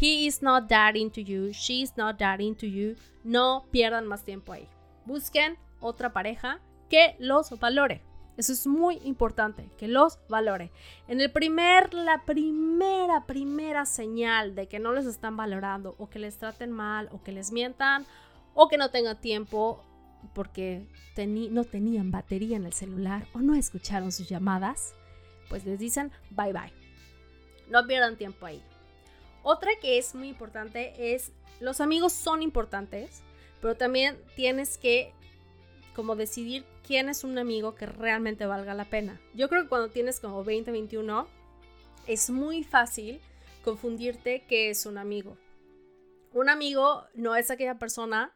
he 0.00 0.24
is 0.24 0.40
not 0.40 0.68
that 0.68 0.94
into 0.94 1.20
you, 1.20 1.50
she 1.50 1.82
is 1.82 1.98
not 1.98 2.16
that 2.16 2.38
into 2.38 2.64
you, 2.64 2.96
no 3.24 3.66
pierdan 3.70 4.06
más 4.06 4.24
tiempo 4.24 4.54
ahí. 4.54 4.66
Busquen 5.04 5.58
otra 5.80 6.14
pareja 6.14 6.58
que 6.88 7.14
los 7.18 7.50
valore. 7.60 8.00
Eso 8.38 8.54
es 8.54 8.66
muy 8.66 9.00
importante, 9.04 9.68
que 9.76 9.86
los 9.86 10.18
valore. 10.30 10.70
En 11.08 11.20
el 11.20 11.30
primer, 11.30 11.92
la 11.92 12.22
primera, 12.24 13.26
primera 13.26 13.84
señal 13.84 14.54
de 14.54 14.66
que 14.66 14.78
no 14.78 14.92
les 14.92 15.04
están 15.04 15.36
valorando 15.36 15.94
o 15.98 16.08
que 16.08 16.20
les 16.20 16.38
traten 16.38 16.70
mal 16.70 17.10
o 17.12 17.22
que 17.22 17.32
les 17.32 17.52
mientan 17.52 18.06
o 18.60 18.66
que 18.66 18.76
no 18.76 18.90
tengan 18.90 19.20
tiempo 19.20 19.84
porque 20.34 20.84
no 21.16 21.62
tenían 21.62 22.10
batería 22.10 22.56
en 22.56 22.66
el 22.66 22.72
celular 22.72 23.28
o 23.32 23.38
no 23.38 23.54
escucharon 23.54 24.10
sus 24.10 24.28
llamadas, 24.28 24.94
pues 25.48 25.64
les 25.64 25.78
dicen 25.78 26.10
bye 26.30 26.52
bye. 26.52 26.72
No 27.70 27.86
pierdan 27.86 28.16
tiempo 28.16 28.46
ahí. 28.46 28.60
Otra 29.44 29.70
que 29.80 29.96
es 29.96 30.12
muy 30.16 30.28
importante 30.28 31.14
es, 31.14 31.30
los 31.60 31.80
amigos 31.80 32.12
son 32.12 32.42
importantes, 32.42 33.22
pero 33.60 33.76
también 33.76 34.18
tienes 34.34 34.76
que 34.76 35.12
como 35.94 36.16
decidir 36.16 36.64
quién 36.84 37.08
es 37.08 37.22
un 37.22 37.38
amigo 37.38 37.76
que 37.76 37.86
realmente 37.86 38.44
valga 38.44 38.74
la 38.74 38.86
pena. 38.86 39.20
Yo 39.34 39.48
creo 39.48 39.62
que 39.62 39.68
cuando 39.68 39.88
tienes 39.88 40.18
como 40.18 40.42
20, 40.42 40.72
21, 40.72 41.28
es 42.08 42.28
muy 42.28 42.64
fácil 42.64 43.20
confundirte 43.62 44.44
qué 44.48 44.68
es 44.70 44.84
un 44.84 44.98
amigo. 44.98 45.36
Un 46.32 46.48
amigo 46.48 47.04
no 47.14 47.36
es 47.36 47.52
aquella 47.52 47.78
persona 47.78 48.34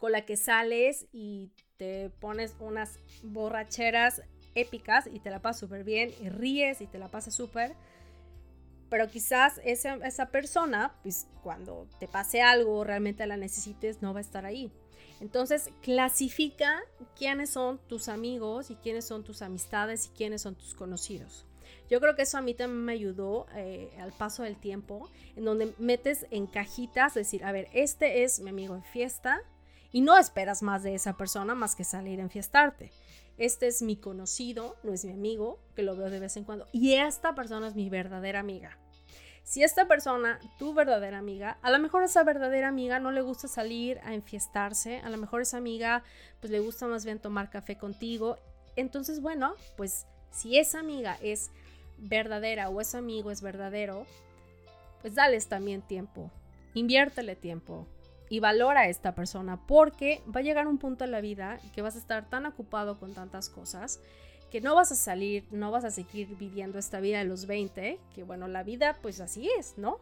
con 0.00 0.12
la 0.12 0.24
que 0.24 0.36
sales 0.36 1.06
y 1.12 1.50
te 1.76 2.10
pones 2.20 2.56
unas 2.58 2.98
borracheras 3.22 4.22
épicas 4.54 5.08
y 5.12 5.20
te 5.20 5.30
la 5.30 5.40
pasas 5.40 5.60
súper 5.60 5.84
bien 5.84 6.10
y 6.20 6.30
ríes 6.30 6.80
y 6.80 6.86
te 6.86 6.98
la 6.98 7.10
pasas 7.10 7.34
súper. 7.34 7.74
Pero 8.88 9.08
quizás 9.08 9.60
esa, 9.62 9.94
esa 9.96 10.30
persona, 10.30 10.96
pues 11.02 11.28
cuando 11.42 11.86
te 12.00 12.08
pase 12.08 12.40
algo, 12.40 12.82
realmente 12.82 13.24
la 13.26 13.36
necesites, 13.36 14.00
no 14.00 14.14
va 14.14 14.18
a 14.18 14.22
estar 14.22 14.46
ahí. 14.46 14.72
Entonces, 15.20 15.70
clasifica 15.82 16.80
quiénes 17.14 17.50
son 17.50 17.78
tus 17.86 18.08
amigos 18.08 18.70
y 18.70 18.76
quiénes 18.76 19.04
son 19.04 19.22
tus 19.22 19.42
amistades 19.42 20.06
y 20.06 20.16
quiénes 20.16 20.40
son 20.42 20.54
tus 20.54 20.74
conocidos. 20.74 21.44
Yo 21.90 22.00
creo 22.00 22.16
que 22.16 22.22
eso 22.22 22.38
a 22.38 22.40
mí 22.40 22.54
también 22.54 22.84
me 22.84 22.92
ayudó 22.92 23.46
eh, 23.54 23.90
al 24.00 24.12
paso 24.12 24.44
del 24.44 24.56
tiempo, 24.56 25.10
en 25.36 25.44
donde 25.44 25.74
metes 25.78 26.26
en 26.30 26.46
cajitas, 26.46 27.12
decir, 27.12 27.44
a 27.44 27.52
ver, 27.52 27.68
este 27.74 28.22
es 28.22 28.40
mi 28.40 28.48
amigo 28.48 28.74
en 28.74 28.82
fiesta 28.82 29.42
y 29.92 30.00
no 30.00 30.18
esperas 30.18 30.62
más 30.62 30.82
de 30.82 30.94
esa 30.94 31.16
persona 31.16 31.54
más 31.54 31.74
que 31.74 31.84
salir 31.84 32.20
a 32.20 32.24
enfiestarte. 32.24 32.92
Este 33.38 33.66
es 33.66 33.82
mi 33.82 33.96
conocido, 33.96 34.76
no 34.82 34.92
es 34.92 35.04
mi 35.04 35.12
amigo, 35.12 35.58
que 35.74 35.82
lo 35.82 35.96
veo 35.96 36.10
de 36.10 36.20
vez 36.20 36.36
en 36.36 36.44
cuando, 36.44 36.66
y 36.72 36.94
esta 36.94 37.34
persona 37.34 37.68
es 37.68 37.74
mi 37.74 37.88
verdadera 37.88 38.40
amiga. 38.40 38.76
Si 39.42 39.64
esta 39.64 39.88
persona, 39.88 40.38
tu 40.58 40.74
verdadera 40.74 41.18
amiga, 41.18 41.58
a 41.62 41.70
lo 41.70 41.78
mejor 41.78 42.04
esa 42.04 42.22
verdadera 42.22 42.68
amiga 42.68 43.00
no 43.00 43.10
le 43.10 43.22
gusta 43.22 43.48
salir 43.48 43.98
a 44.04 44.14
enfiestarse, 44.14 44.98
a 44.98 45.08
lo 45.08 45.16
mejor 45.16 45.40
esa 45.42 45.56
amiga 45.56 46.04
pues 46.40 46.52
le 46.52 46.60
gusta 46.60 46.86
más 46.86 47.04
bien 47.04 47.18
tomar 47.18 47.50
café 47.50 47.76
contigo. 47.76 48.36
Entonces, 48.76 49.20
bueno, 49.20 49.54
pues 49.76 50.06
si 50.30 50.58
esa 50.58 50.78
amiga 50.78 51.16
es 51.20 51.50
verdadera 51.98 52.68
o 52.68 52.80
ese 52.80 52.98
amigo 52.98 53.30
es 53.30 53.42
verdadero, 53.42 54.06
pues 55.00 55.14
dales 55.14 55.48
también 55.48 55.82
tiempo, 55.82 56.30
inviértele 56.74 57.34
tiempo 57.34 57.88
y 58.30 58.40
valora 58.40 58.82
a 58.82 58.88
esta 58.88 59.14
persona 59.14 59.60
porque 59.66 60.22
va 60.34 60.40
a 60.40 60.42
llegar 60.42 60.68
un 60.68 60.78
punto 60.78 61.04
en 61.04 61.10
la 61.10 61.20
vida 61.20 61.60
que 61.74 61.82
vas 61.82 61.96
a 61.96 61.98
estar 61.98 62.30
tan 62.30 62.46
ocupado 62.46 62.98
con 62.98 63.12
tantas 63.12 63.50
cosas 63.50 64.00
que 64.50 64.60
no 64.60 64.74
vas 64.74 64.90
a 64.90 64.96
salir, 64.96 65.44
no 65.50 65.70
vas 65.70 65.84
a 65.84 65.90
seguir 65.90 66.28
viviendo 66.36 66.78
esta 66.78 67.00
vida 67.00 67.18
de 67.18 67.24
los 67.24 67.46
20, 67.46 67.98
que 68.14 68.22
bueno, 68.22 68.48
la 68.48 68.62
vida 68.62 68.96
pues 69.02 69.20
así 69.20 69.48
es, 69.58 69.76
¿no? 69.76 69.98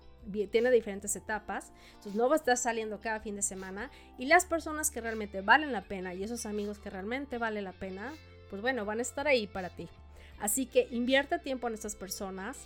Tiene 0.51 0.71
diferentes 0.71 1.17
etapas, 1.17 1.73
entonces 1.89 2.15
no 2.15 2.29
vas 2.29 2.41
a 2.41 2.43
estar 2.43 2.57
saliendo 2.57 3.01
cada 3.01 3.21
fin 3.21 3.37
de 3.37 3.43
semana 3.43 3.91
y 4.19 4.27
las 4.27 4.45
personas 4.45 4.91
que 4.91 5.01
realmente 5.01 5.41
valen 5.41 5.73
la 5.73 5.83
pena 5.83 6.13
y 6.13 6.23
esos 6.23 6.45
amigos 6.45 6.79
que 6.79 6.91
realmente 6.91 7.39
valen 7.39 7.65
la 7.65 7.73
pena, 7.73 8.13
pues 8.51 8.61
bueno, 8.61 8.85
van 8.85 8.99
a 8.99 9.03
estar 9.03 9.27
ahí 9.27 9.47
para 9.47 9.71
ti. 9.71 9.89
Así 10.39 10.67
que 10.67 10.87
invierte 10.91 11.39
tiempo 11.39 11.69
en 11.69 11.75
estas 11.75 11.97
personas, 11.97 12.59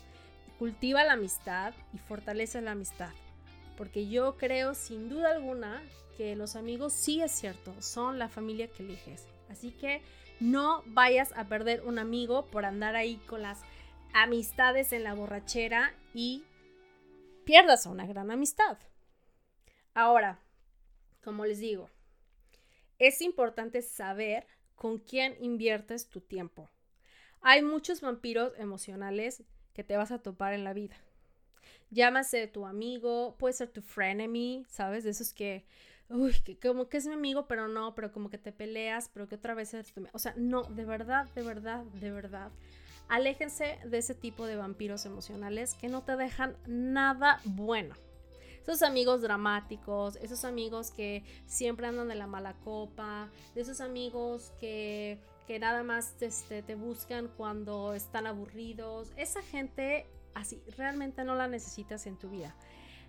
cultiva 0.58 1.04
la 1.04 1.12
amistad 1.12 1.72
y 1.92 1.98
fortalece 1.98 2.60
la 2.62 2.72
amistad. 2.72 3.10
Porque 3.76 4.08
yo 4.08 4.36
creo 4.36 4.74
sin 4.74 5.08
duda 5.08 5.30
alguna 5.30 5.82
que 6.16 6.36
los 6.36 6.56
amigos 6.56 6.92
sí 6.92 7.22
es 7.22 7.32
cierto, 7.32 7.74
son 7.80 8.18
la 8.18 8.28
familia 8.28 8.68
que 8.68 8.82
eliges. 8.82 9.26
Así 9.48 9.70
que 9.72 10.02
no 10.40 10.82
vayas 10.86 11.32
a 11.36 11.48
perder 11.48 11.82
un 11.82 11.98
amigo 11.98 12.46
por 12.46 12.64
andar 12.64 12.96
ahí 12.96 13.16
con 13.26 13.42
las 13.42 13.60
amistades 14.12 14.92
en 14.92 15.04
la 15.04 15.14
borrachera 15.14 15.94
y 16.14 16.44
pierdas 17.44 17.86
una 17.86 18.06
gran 18.06 18.30
amistad. 18.30 18.78
Ahora, 19.94 20.38
como 21.22 21.44
les 21.44 21.58
digo, 21.58 21.90
es 22.98 23.20
importante 23.20 23.82
saber 23.82 24.46
con 24.74 24.98
quién 24.98 25.36
inviertes 25.40 26.08
tu 26.08 26.20
tiempo. 26.20 26.68
Hay 27.40 27.62
muchos 27.62 28.00
vampiros 28.00 28.52
emocionales 28.58 29.42
que 29.74 29.84
te 29.84 29.96
vas 29.96 30.12
a 30.12 30.22
topar 30.22 30.54
en 30.54 30.64
la 30.64 30.72
vida. 30.72 30.96
Llámase 31.92 32.46
tu 32.46 32.64
amigo, 32.66 33.36
puede 33.38 33.52
ser 33.52 33.68
tu 33.68 33.82
frenemy, 33.82 34.64
¿sabes? 34.68 35.04
De 35.04 35.10
esos 35.10 35.32
que 35.32 35.64
uy, 36.08 36.34
que 36.44 36.58
como 36.58 36.88
que 36.88 36.96
es 36.96 37.06
mi 37.06 37.14
amigo, 37.14 37.46
pero 37.46 37.68
no, 37.68 37.94
pero 37.94 38.12
como 38.12 38.30
que 38.30 38.38
te 38.38 38.52
peleas, 38.52 39.10
pero 39.12 39.28
que 39.28 39.36
otra 39.36 39.54
vez 39.54 39.74
es 39.74 39.92
tu 39.92 40.06
O 40.12 40.18
sea, 40.18 40.34
no, 40.36 40.62
de 40.64 40.84
verdad, 40.84 41.28
de 41.34 41.42
verdad, 41.42 41.84
de 41.84 42.10
verdad. 42.10 42.50
Aléjense 43.08 43.78
de 43.84 43.98
ese 43.98 44.14
tipo 44.14 44.46
de 44.46 44.56
vampiros 44.56 45.04
emocionales 45.04 45.74
que 45.74 45.88
no 45.88 46.02
te 46.02 46.16
dejan 46.16 46.56
nada 46.66 47.40
bueno. 47.44 47.94
Esos 48.62 48.82
amigos 48.82 49.22
dramáticos, 49.22 50.16
esos 50.16 50.44
amigos 50.44 50.92
que 50.92 51.24
siempre 51.46 51.86
andan 51.86 52.08
de 52.08 52.14
la 52.14 52.26
mala 52.26 52.54
copa, 52.64 53.28
de 53.54 53.60
esos 53.60 53.80
amigos 53.80 54.52
que, 54.60 55.18
que 55.46 55.58
nada 55.58 55.82
más 55.82 56.14
este, 56.22 56.62
te 56.62 56.76
buscan 56.76 57.28
cuando 57.36 57.92
están 57.92 58.26
aburridos. 58.26 59.10
Esa 59.16 59.42
gente 59.42 60.06
así 60.34 60.62
realmente 60.76 61.24
no 61.24 61.34
la 61.34 61.48
necesitas 61.48 62.06
en 62.06 62.16
tu 62.16 62.30
vida. 62.30 62.54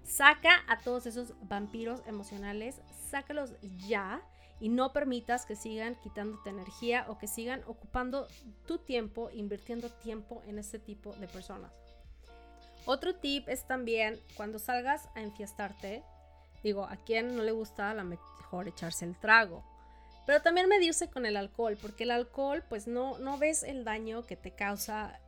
Saca 0.04 0.64
a 0.68 0.80
todos 0.80 1.06
esos 1.06 1.34
vampiros 1.48 2.02
emocionales, 2.06 2.82
sácalos 3.10 3.54
ya 3.88 4.22
y 4.60 4.70
no 4.70 4.94
permitas 4.94 5.46
que 5.46 5.56
sigan 5.56 5.96
quitándote 5.96 6.50
energía 6.50 7.06
o 7.10 7.18
que 7.18 7.28
sigan 7.28 7.64
ocupando 7.68 8.28
tu 8.66 8.78
tiempo, 8.78 9.30
invirtiendo 9.34 9.90
tiempo 9.90 10.42
en 10.46 10.60
este 10.60 10.80
tipo 10.80 11.14
de 11.14 11.28
personas. 11.28 11.72
Otro 12.86 13.16
tip 13.16 13.48
es 13.48 13.66
también 13.66 14.20
cuando 14.36 14.60
salgas 14.60 15.08
a 15.16 15.22
enfiestarte, 15.22 16.04
digo, 16.64 16.84
a 16.84 16.98
quien 16.98 17.36
no 17.36 17.44
le 17.44 17.52
gusta 17.52 17.92
a 17.92 17.94
lo 17.94 18.04
mejor 18.04 18.68
echarse 18.68 19.06
el 19.06 19.18
trago, 19.18 19.64
pero 20.26 20.42
también 20.42 20.68
medirse 20.68 21.10
con 21.10 21.26
el 21.26 21.38
alcohol, 21.38 21.78
porque 21.82 22.04
el 22.04 22.12
alcohol 22.12 22.64
pues 22.68 22.88
no, 22.88 23.18
no 23.20 23.38
ves 23.38 23.64
el 23.64 23.84
daño 23.84 24.26
que 24.26 24.36
te 24.36 24.52
causa 24.52 25.20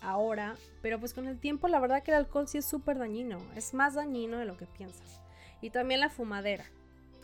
ahora, 0.00 0.56
pero 0.82 0.98
pues 0.98 1.14
con 1.14 1.26
el 1.26 1.38
tiempo 1.38 1.68
la 1.68 1.80
verdad 1.80 2.02
que 2.02 2.10
el 2.10 2.18
alcohol 2.18 2.48
sí 2.48 2.58
es 2.58 2.64
súper 2.64 2.98
dañino, 2.98 3.38
es 3.56 3.74
más 3.74 3.94
dañino 3.94 4.38
de 4.38 4.44
lo 4.44 4.56
que 4.56 4.66
piensas. 4.66 5.20
Y 5.60 5.70
también 5.70 6.00
la 6.00 6.10
fumadera, 6.10 6.64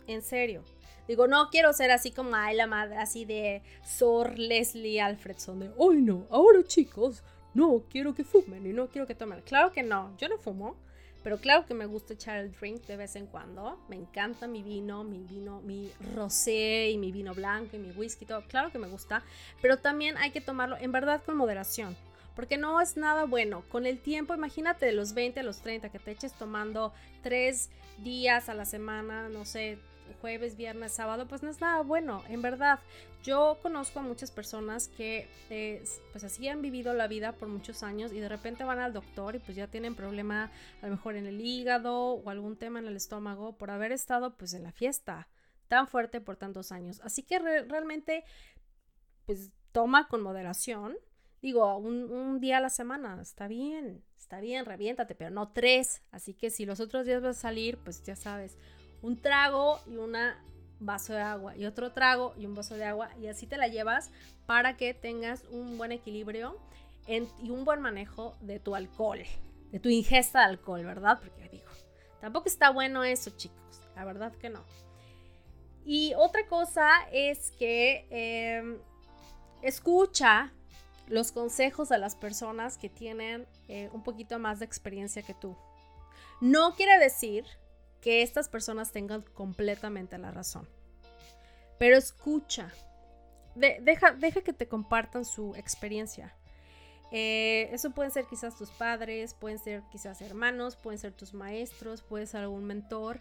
en 0.07 0.21
serio. 0.21 0.63
Digo, 1.07 1.27
no 1.27 1.49
quiero 1.49 1.71
ser 1.73 1.91
así 1.91 2.11
como, 2.11 2.35
ay, 2.35 2.55
la 2.55 2.67
madre, 2.67 2.97
así 2.97 3.23
de 3.25 3.61
Sor 3.85 4.37
Leslie 4.37 5.01
Alfredson, 5.01 5.59
de, 5.59 5.71
ay 5.79 6.01
no, 6.01 6.27
ahora 6.29 6.63
chicos, 6.63 7.23
no 7.53 7.83
quiero 7.89 8.13
que 8.13 8.23
fumen 8.23 8.65
y 8.67 8.73
no 8.73 8.87
quiero 8.87 9.07
que 9.07 9.15
tomen. 9.15 9.41
Claro 9.41 9.71
que 9.71 9.83
no, 9.83 10.15
yo 10.17 10.27
no 10.27 10.37
fumo, 10.37 10.75
pero 11.23 11.37
claro 11.39 11.65
que 11.65 11.73
me 11.73 11.85
gusta 11.85 12.13
echar 12.13 12.37
el 12.37 12.51
drink 12.51 12.83
de 12.83 12.97
vez 12.97 13.15
en 13.15 13.25
cuando. 13.25 13.79
Me 13.87 13.95
encanta 13.95 14.47
mi 14.47 14.61
vino, 14.63 15.03
mi 15.03 15.23
vino, 15.23 15.61
mi 15.61 15.91
rosé 16.13 16.89
y 16.91 16.97
mi 16.97 17.11
vino 17.11 17.33
blanco 17.33 17.75
y 17.75 17.79
mi 17.79 17.91
whisky, 17.91 18.25
todo. 18.25 18.43
Claro 18.47 18.71
que 18.71 18.77
me 18.77 18.87
gusta, 18.87 19.23
pero 19.61 19.77
también 19.77 20.17
hay 20.17 20.31
que 20.31 20.41
tomarlo 20.41 20.77
en 20.77 20.91
verdad 20.91 21.23
con 21.25 21.35
moderación 21.35 21.95
porque 22.37 22.55
no 22.55 22.79
es 22.79 22.97
nada 22.97 23.25
bueno. 23.25 23.63
Con 23.67 23.87
el 23.87 23.97
tiempo, 23.97 24.35
imagínate 24.35 24.85
de 24.85 24.91
los 24.91 25.15
20 25.15 25.39
a 25.39 25.43
los 25.43 25.57
30 25.61 25.89
que 25.89 25.97
te 25.97 26.11
eches 26.11 26.33
tomando 26.33 26.93
tres 27.23 27.71
días 27.97 28.47
a 28.47 28.53
la 28.53 28.63
semana, 28.63 29.27
no 29.27 29.43
sé, 29.43 29.79
jueves, 30.21 30.55
viernes, 30.55 30.91
sábado, 30.91 31.27
pues 31.27 31.41
no 31.41 31.49
es 31.49 31.59
nada 31.61 31.81
bueno, 31.81 32.23
en 32.29 32.43
verdad. 32.43 32.79
Yo 33.23 33.57
conozco 33.63 34.01
a 34.01 34.03
muchas 34.03 34.29
personas 34.29 34.87
que 34.87 35.27
eh, 35.49 35.83
pues 36.11 36.23
así 36.23 36.47
han 36.47 36.61
vivido 36.61 36.93
la 36.93 37.07
vida 37.07 37.31
por 37.31 37.47
muchos 37.47 37.81
años 37.81 38.13
y 38.13 38.19
de 38.19 38.29
repente 38.29 38.63
van 38.63 38.77
al 38.77 38.93
doctor 38.93 39.35
y 39.35 39.39
pues 39.39 39.57
ya 39.57 39.65
tienen 39.65 39.95
problema 39.95 40.51
a 40.83 40.85
lo 40.85 40.91
mejor 40.91 41.15
en 41.15 41.25
el 41.25 41.41
hígado 41.41 42.11
o 42.11 42.29
algún 42.29 42.55
tema 42.55 42.77
en 42.77 42.85
el 42.85 42.95
estómago 42.95 43.57
por 43.57 43.71
haber 43.71 43.91
estado 43.91 44.37
pues 44.37 44.53
en 44.53 44.61
la 44.61 44.71
fiesta 44.71 45.27
tan 45.69 45.87
fuerte 45.87 46.21
por 46.21 46.35
tantos 46.35 46.71
años. 46.71 47.01
Así 47.03 47.23
que 47.23 47.39
realmente 47.39 48.25
pues 49.25 49.49
toma 49.71 50.07
con 50.07 50.21
moderación 50.21 50.97
Digo, 51.41 51.77
un, 51.77 52.39
día 52.39 52.57
a 52.57 52.61
la 52.61 52.69
semana, 52.69 53.21
está 53.21 53.47
bien, 53.47 54.03
está 54.17 54.39
bien, 54.39 54.65
reviéntate, 54.65 55.15
pero 55.15 55.29
no 55.29 55.49
tres. 55.49 56.01
Así 56.11 56.33
que 56.33 56.49
si 56.49 56.65
los 56.65 56.79
otros 56.79 57.05
días 57.05 57.21
vas 57.21 57.37
a 57.37 57.41
salir, 57.41 57.77
pues 57.77 58.03
ya 58.03 58.15
sabes, 58.15 58.57
un 59.01 59.21
trago 59.21 59.79
y 59.85 59.97
un 59.97 60.15
vaso 60.79 61.13
de 61.13 61.21
agua 61.21 61.55
y 61.55 61.65
otro 61.65 61.91
trago 61.91 62.33
y 62.37 62.45
un 62.45 62.55
vaso 62.55 62.75
de 62.75 62.85
agua 62.85 63.09
y 63.19 63.27
así 63.27 63.47
te 63.47 63.57
la 63.57 63.67
llevas 63.67 64.11
para 64.45 64.77
que 64.77 64.93
tengas 64.93 65.43
un 65.49 65.77
buen 65.77 65.91
equilibrio 65.91 66.57
y 67.07 67.49
un 67.49 67.63
buen 67.63 67.81
manejo 67.81 68.35
de 68.41 68.59
tu 68.59 68.75
alcohol, 68.75 69.19
de 69.71 69.79
tu 69.79 69.89
ingesta 69.89 70.39
de 70.39 70.45
alcohol, 70.45 70.83
¿verdad? 70.83 71.19
Porque 71.19 71.47
digo, 71.49 71.69
tampoco 72.19 72.47
está 72.47 72.69
bueno 72.69 73.03
eso, 73.03 73.31
chicos, 73.31 73.81
la 73.95 74.03
verdad 74.03 74.33
que 74.35 74.49
no. 74.49 74.63
Y 75.85 76.13
otra 76.15 76.45
cosa 76.47 76.89
es 77.13 77.51
que 77.51 78.05
em, 78.09 78.77
escucha 79.61 80.51
los 81.07 81.31
consejos 81.31 81.91
a 81.91 81.97
las 81.97 82.15
personas 82.15 82.77
que 82.77 82.89
tienen 82.89 83.47
eh, 83.67 83.89
un 83.93 84.03
poquito 84.03 84.39
más 84.39 84.59
de 84.59 84.65
experiencia 84.65 85.21
que 85.21 85.33
tú. 85.33 85.55
No 86.41 86.75
quiere 86.75 86.99
decir 86.99 87.45
que 88.01 88.21
estas 88.21 88.49
personas 88.49 88.91
tengan 88.91 89.21
completamente 89.21 90.17
la 90.17 90.31
razón, 90.31 90.67
pero 91.79 91.97
escucha, 91.97 92.71
deja, 93.55 94.11
deja 94.11 94.41
que 94.41 94.53
te 94.53 94.67
compartan 94.67 95.25
su 95.25 95.55
experiencia. 95.55 96.33
Eh, 97.11 97.69
eso 97.71 97.91
pueden 97.91 98.11
ser 98.11 98.25
quizás 98.25 98.57
tus 98.57 98.69
padres, 98.69 99.33
pueden 99.33 99.59
ser 99.59 99.81
quizás 99.91 100.21
hermanos, 100.21 100.75
pueden 100.75 100.99
ser 100.99 101.13
tus 101.13 101.33
maestros, 101.33 102.01
puede 102.01 102.27
ser 102.27 102.41
algún 102.41 102.65
mentor. 102.65 103.19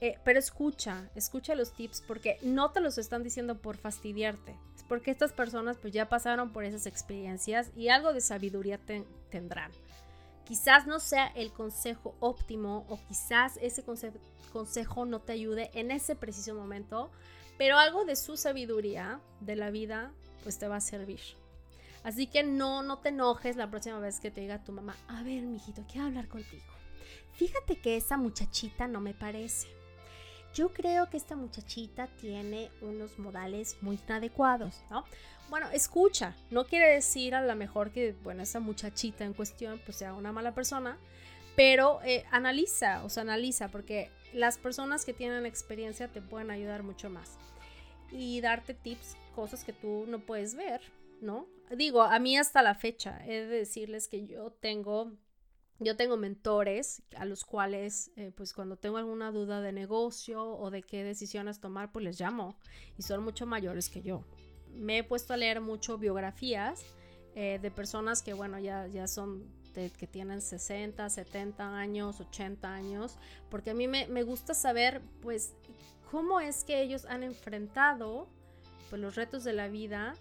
Eh, 0.00 0.18
pero 0.24 0.38
escucha, 0.38 1.08
escucha 1.14 1.54
los 1.54 1.72
tips 1.72 2.02
porque 2.06 2.38
no 2.42 2.70
te 2.70 2.80
los 2.80 2.98
están 2.98 3.22
diciendo 3.22 3.58
por 3.58 3.78
fastidiarte. 3.78 4.54
Es 4.74 4.82
porque 4.82 5.10
estas 5.10 5.32
personas 5.32 5.78
pues 5.78 5.92
ya 5.92 6.08
pasaron 6.08 6.52
por 6.52 6.64
esas 6.64 6.86
experiencias 6.86 7.70
y 7.74 7.88
algo 7.88 8.12
de 8.12 8.20
sabiduría 8.20 8.78
tendrán. 9.30 9.72
Quizás 10.44 10.86
no 10.86 11.00
sea 11.00 11.28
el 11.28 11.50
consejo 11.50 12.14
óptimo 12.20 12.84
o 12.88 13.00
quizás 13.08 13.58
ese 13.62 13.82
consejo 14.52 15.06
no 15.06 15.20
te 15.20 15.32
ayude 15.32 15.70
en 15.72 15.90
ese 15.90 16.14
preciso 16.14 16.54
momento, 16.54 17.10
pero 17.58 17.78
algo 17.78 18.04
de 18.04 18.16
su 18.16 18.36
sabiduría 18.36 19.20
de 19.40 19.56
la 19.56 19.70
vida 19.70 20.12
pues 20.42 20.58
te 20.58 20.68
va 20.68 20.76
a 20.76 20.80
servir. 20.80 21.20
Así 22.04 22.28
que 22.28 22.44
no, 22.44 22.82
no 22.82 22.98
te 22.98 23.08
enojes 23.08 23.56
la 23.56 23.68
próxima 23.68 23.98
vez 23.98 24.20
que 24.20 24.30
te 24.30 24.42
diga 24.42 24.62
tu 24.62 24.70
mamá, 24.70 24.94
a 25.08 25.24
ver, 25.24 25.42
mijito, 25.42 25.84
quiero 25.90 26.06
hablar 26.06 26.28
contigo. 26.28 26.64
Fíjate 27.32 27.80
que 27.80 27.96
esa 27.96 28.16
muchachita 28.16 28.86
no 28.86 29.00
me 29.00 29.12
parece. 29.12 29.75
Yo 30.56 30.70
creo 30.72 31.10
que 31.10 31.18
esta 31.18 31.36
muchachita 31.36 32.06
tiene 32.18 32.70
unos 32.80 33.18
modales 33.18 33.76
muy 33.82 34.00
inadecuados, 34.06 34.82
¿no? 34.88 35.04
Bueno, 35.50 35.68
escucha, 35.70 36.34
no 36.50 36.64
quiere 36.64 36.94
decir 36.94 37.34
a 37.34 37.42
lo 37.42 37.54
mejor 37.54 37.90
que, 37.90 38.14
bueno, 38.24 38.42
esa 38.42 38.58
muchachita 38.58 39.26
en 39.26 39.34
cuestión 39.34 39.78
pues 39.84 39.98
sea 39.98 40.14
una 40.14 40.32
mala 40.32 40.54
persona, 40.54 40.96
pero 41.56 42.00
eh, 42.06 42.24
analiza, 42.30 43.04
o 43.04 43.10
sea, 43.10 43.22
analiza, 43.22 43.68
porque 43.68 44.10
las 44.32 44.56
personas 44.56 45.04
que 45.04 45.12
tienen 45.12 45.44
experiencia 45.44 46.08
te 46.08 46.22
pueden 46.22 46.50
ayudar 46.50 46.82
mucho 46.82 47.10
más 47.10 47.36
y 48.10 48.40
darte 48.40 48.72
tips, 48.72 49.14
cosas 49.34 49.62
que 49.62 49.74
tú 49.74 50.06
no 50.08 50.20
puedes 50.20 50.54
ver, 50.54 50.80
¿no? 51.20 51.46
Digo, 51.70 52.02
a 52.02 52.18
mí 52.18 52.38
hasta 52.38 52.62
la 52.62 52.74
fecha, 52.74 53.22
he 53.26 53.42
de 53.42 53.58
decirles 53.58 54.08
que 54.08 54.26
yo 54.26 54.52
tengo, 54.52 55.12
yo 55.78 55.96
tengo 55.96 56.16
mentores 56.16 57.02
a 57.16 57.24
los 57.24 57.44
cuales, 57.44 58.10
eh, 58.16 58.32
pues 58.34 58.52
cuando 58.52 58.76
tengo 58.76 58.96
alguna 58.96 59.30
duda 59.30 59.60
de 59.60 59.72
negocio 59.72 60.44
o 60.44 60.70
de 60.70 60.82
qué 60.82 61.04
decisiones 61.04 61.60
tomar, 61.60 61.92
pues 61.92 62.04
les 62.04 62.20
llamo 62.20 62.56
y 62.96 63.02
son 63.02 63.22
mucho 63.22 63.46
mayores 63.46 63.88
que 63.88 64.02
yo. 64.02 64.24
Me 64.72 64.98
he 64.98 65.04
puesto 65.04 65.34
a 65.34 65.36
leer 65.36 65.60
mucho 65.60 65.98
biografías 65.98 66.84
eh, 67.34 67.58
de 67.60 67.70
personas 67.70 68.22
que, 68.22 68.32
bueno, 68.32 68.58
ya, 68.58 68.86
ya 68.86 69.06
son 69.06 69.54
que 69.98 70.06
tienen 70.06 70.40
60, 70.40 71.10
70 71.10 71.76
años, 71.76 72.18
80 72.18 72.72
años, 72.72 73.18
porque 73.50 73.72
a 73.72 73.74
mí 73.74 73.86
me, 73.86 74.06
me 74.08 74.22
gusta 74.22 74.54
saber, 74.54 75.02
pues, 75.20 75.52
cómo 76.10 76.40
es 76.40 76.64
que 76.64 76.80
ellos 76.82 77.04
han 77.06 77.22
enfrentado 77.22 78.28
pues, 78.88 79.00
los 79.00 79.14
retos 79.16 79.44
de 79.44 79.52
la 79.52 79.68
vida 79.68 80.14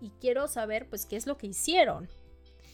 y 0.00 0.10
quiero 0.20 0.48
saber 0.48 0.88
pues 0.88 1.06
qué 1.06 1.16
es 1.16 1.26
lo 1.26 1.36
que 1.36 1.46
hicieron. 1.46 2.08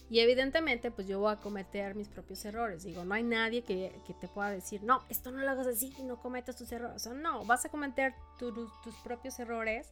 Y 0.09 0.19
evidentemente 0.19 0.91
pues 0.91 1.07
yo 1.07 1.19
voy 1.19 1.33
a 1.33 1.37
cometer 1.37 1.95
mis 1.95 2.07
propios 2.07 2.43
errores. 2.45 2.83
Digo, 2.83 3.03
no 3.03 3.13
hay 3.13 3.23
nadie 3.23 3.63
que, 3.63 3.91
te 4.19 4.27
pueda 4.27 4.51
decir, 4.51 4.83
no, 4.83 5.03
esto 5.09 5.31
no 5.31 5.41
lo 5.41 5.51
hagas 5.51 5.67
así 5.67 5.93
y 5.97 6.03
no 6.03 6.21
cometas 6.21 6.55
tus 6.55 6.71
errores. 6.71 6.95
O 6.95 6.99
sea, 6.99 7.13
no, 7.13 7.45
vas 7.45 7.65
a 7.65 7.69
cometer 7.69 8.13
tus 8.39 8.95
propios 9.03 9.39
errores 9.39 9.91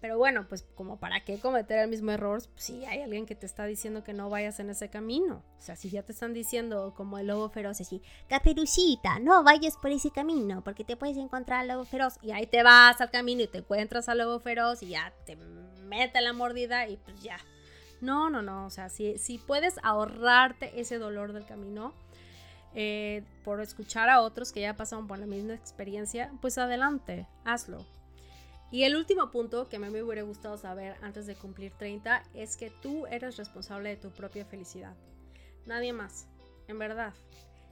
pero 0.00 0.16
bueno, 0.16 0.46
pues 0.48 0.64
como 0.76 0.98
para 0.98 1.24
qué 1.24 1.40
cometer 1.40 1.80
el 1.80 1.88
mismo 1.88 2.12
error 2.12 2.40
si 2.54 2.84
hay 2.84 3.02
alguien 3.02 3.26
que 3.26 3.34
te 3.34 3.46
está 3.46 3.64
diciendo 3.64 4.04
que 4.04 4.12
no 4.12 4.30
vayas 4.30 4.60
en 4.60 4.70
ese 4.70 4.88
camino. 4.90 5.42
O 5.58 5.60
sea, 5.60 5.74
si 5.74 5.90
ya 5.90 6.04
te 6.04 6.12
están 6.12 6.32
diciendo 6.32 6.94
como 6.96 7.18
el 7.18 7.26
lobo 7.26 7.48
feroz, 7.48 7.80
así, 7.80 8.00
caperucita, 8.28 9.18
no 9.18 9.42
vayas 9.42 9.76
por 9.76 9.90
ese 9.90 10.10
camino 10.10 10.62
porque 10.62 10.84
te 10.84 10.96
puedes 10.96 11.16
encontrar 11.16 11.60
al 11.60 11.68
lobo 11.68 11.84
feroz. 11.84 12.14
Y 12.22 12.30
ahí 12.30 12.46
te 12.46 12.62
vas 12.62 13.00
al 13.00 13.10
camino 13.10 13.42
y 13.42 13.48
te 13.48 13.58
encuentras 13.58 14.08
al 14.08 14.18
lobo 14.18 14.38
feroz 14.38 14.82
y 14.84 14.90
ya 14.90 15.12
te 15.26 15.36
mete 15.36 16.20
la 16.20 16.32
mordida 16.32 16.86
y 16.86 16.96
pues 16.96 17.20
ya. 17.20 17.38
No, 18.00 18.30
no, 18.30 18.42
no. 18.42 18.66
O 18.66 18.70
sea, 18.70 18.88
si, 18.88 19.18
si 19.18 19.38
puedes 19.38 19.76
ahorrarte 19.82 20.80
ese 20.80 20.98
dolor 20.98 21.32
del 21.32 21.46
camino, 21.46 21.92
eh, 22.74 23.24
por 23.44 23.60
escuchar 23.60 24.08
a 24.08 24.20
otros 24.20 24.52
que 24.52 24.60
ya 24.60 24.76
pasaron 24.76 25.06
por 25.06 25.18
la 25.18 25.26
misma 25.26 25.54
experiencia, 25.54 26.30
pues 26.40 26.58
adelante, 26.58 27.26
hazlo. 27.44 27.84
Y 28.70 28.82
el 28.82 28.96
último 28.96 29.30
punto 29.30 29.68
que 29.68 29.78
me 29.78 29.88
hubiera 29.88 30.22
gustado 30.22 30.58
saber 30.58 30.96
antes 31.02 31.26
de 31.26 31.34
cumplir 31.34 31.72
30 31.72 32.22
es 32.34 32.56
que 32.56 32.70
tú 32.70 33.06
eres 33.06 33.36
responsable 33.38 33.88
de 33.88 33.96
tu 33.96 34.10
propia 34.10 34.44
felicidad. 34.44 34.94
Nadie 35.64 35.92
más, 35.92 36.26
en 36.68 36.78
verdad. 36.78 37.14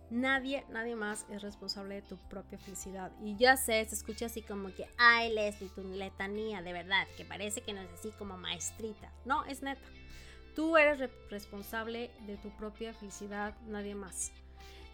Nadie, 0.09 0.65
nadie 0.71 0.95
más 0.95 1.27
es 1.31 1.43
responsable 1.43 1.97
de 1.97 2.03
tu 2.03 2.17
propia 2.29 2.59
felicidad. 2.59 3.13
Y 3.23 3.37
ya 3.37 3.57
sé, 3.57 3.85
se 3.85 3.95
escucha 3.95 4.27
así 4.27 4.41
como 4.41 4.73
que, 4.73 4.89
ay 4.97 5.35
Leslie, 5.35 5.69
tu 5.69 5.83
letanía, 5.83 6.63
de 6.63 6.73
verdad, 6.73 7.07
que 7.17 7.25
parece 7.25 7.61
que 7.61 7.75
no 7.75 7.81
es 7.81 7.91
así 7.93 8.11
como 8.13 8.39
maestrita. 8.39 9.13
No, 9.25 9.45
es 9.45 9.63
neta. 9.63 9.83
Tú 10.57 10.77
eres 10.77 11.09
responsable 11.31 12.11
de 12.27 12.37
tu 12.39 12.49
propia 12.57 12.93
felicidad, 12.93 13.55
nadie 13.69 13.95
más 13.95 14.33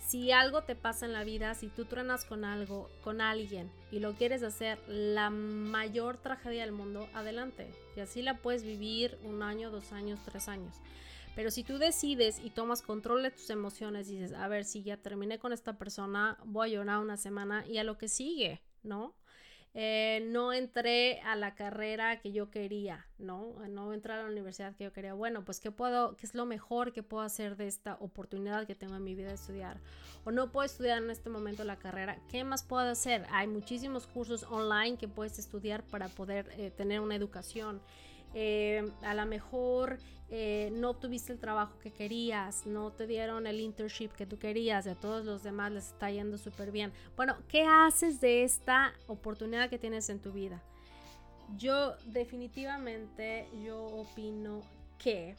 si 0.07 0.33
algo 0.33 0.63
te 0.63 0.75
pasa 0.75 1.07
en 1.07 1.13
la 1.13 1.25
vida, 1.25 1.55
si 1.55 1.69
tú 1.69 1.85
truenas 1.85 2.25
con 2.25 2.45
algo, 2.45 2.91
con 3.03 3.21
alguien 3.21 3.71
y 3.91 4.01
lo 4.01 4.15
quieres 4.15 4.43
hacer 4.43 4.79
la 4.89 5.31
mayor 5.31 6.19
tragedia 6.19 6.63
del 6.63 6.73
mundo, 6.73 7.09
adelante. 7.15 7.71
Y 7.97 8.01
así 8.01 8.21
la 8.21 8.39
puedes 8.39 8.63
vivir 8.63 9.19
un 9.23 9.43
año, 9.43 9.71
dos 9.71 9.93
años, 9.93 10.21
tres 10.25 10.49
años. 10.49 10.77
Pero 11.35 11.51
si 11.51 11.65
tú 11.65 11.79
decides 11.79 12.41
y 12.45 12.51
tomas 12.51 12.83
control 12.83 13.23
de 13.23 13.31
tus 13.31 13.49
emociones 13.49 14.07
dices, 14.09 14.35
a 14.35 14.49
ver, 14.49 14.65
si 14.65 14.83
ya 14.83 14.99
terminé 14.99 15.39
con 15.39 15.53
esta 15.53 15.79
persona, 15.79 16.37
voy 16.45 16.69
a 16.69 16.73
llorar 16.75 16.99
una 16.99 17.17
semana 17.17 17.65
y 17.67 17.79
a 17.79 17.85
lo 17.85 17.97
que 17.97 18.09
sigue, 18.09 18.61
¿no? 18.83 19.15
Eh, 19.75 20.27
no 20.29 20.53
entré 20.53 21.21
a 21.23 21.35
la 21.35 21.55
carrera 21.55 22.21
que 22.21 22.31
yo 22.31 22.51
quería, 22.51 23.07
¿no? 23.19 23.55
No 23.71 23.95
entré 23.95 24.13
a 24.13 24.23
la 24.23 24.29
universidad 24.29 24.77
que 24.77 24.85
yo 24.85 24.93
quería. 24.93 25.15
Bueno, 25.15 25.45
pues 25.47 25.61
¿qué 25.61 25.71
puedo, 25.71 26.15
qué 26.17 26.27
es 26.27 26.35
lo 26.35 26.45
mejor 26.45 26.93
que 26.93 27.03
puedo 27.03 27.23
hacer 27.23 27.57
de 27.57 27.69
esta 27.69 27.95
oportunidad 27.95 28.67
que 28.67 28.75
tengo 28.75 28.97
en 28.97 29.05
mi 29.05 29.15
vida 29.15 29.29
de 29.29 29.35
estudiar? 29.35 29.81
O 30.25 30.31
no 30.31 30.53
puedo 30.53 30.67
estudiar 30.67 31.03
en 31.03 31.11
este 31.11 31.31
momento 31.31 31.65
la 31.65 31.77
carrera, 31.77 32.19
¿qué 32.29 32.45
más 32.45 32.63
puedo 32.63 32.87
hacer? 32.87 33.27
Hay 33.31 33.47
muchísimos 33.47 34.07
cursos 34.07 34.45
online 34.51 34.99
que 34.99 35.09
puedes 35.09 35.39
estudiar 35.39 35.83
para 35.85 36.09
poder 36.09 36.51
eh, 36.59 36.71
tener 36.71 37.01
una 37.01 37.15
educación. 37.15 37.81
Eh, 38.35 38.91
a 39.03 39.15
lo 39.15 39.27
mejor 39.27 39.99
eh, 40.31 40.71
no 40.73 40.91
obtuviste 40.91 41.33
el 41.33 41.39
trabajo 41.39 41.79
que 41.79 41.93
querías, 41.93 42.67
no 42.67 42.91
te 42.91 43.07
dieron 43.07 43.47
el 43.47 43.61
internship 43.61 44.13
que 44.13 44.25
tú 44.25 44.39
querías, 44.39 44.87
y 44.87 44.89
a 44.89 44.95
todos 44.95 45.27
los 45.27 45.43
demás 45.43 45.73
les 45.73 45.89
está 45.89 46.11
yendo 46.11 46.39
súper 46.39 46.71
bien. 46.71 46.93
Bueno, 47.17 47.37
¿qué 47.49 47.65
haces 47.65 48.21
de 48.21 48.43
esta 48.43 48.95
oportunidad 49.09 49.69
que 49.69 49.79
tienes 49.79 50.09
en 50.09 50.21
tu 50.21 50.33
vida? 50.33 50.63
Yo 51.59 51.97
definitivamente, 52.07 53.47
yo 53.63 53.85
opino 53.85 54.63
que 54.99 55.37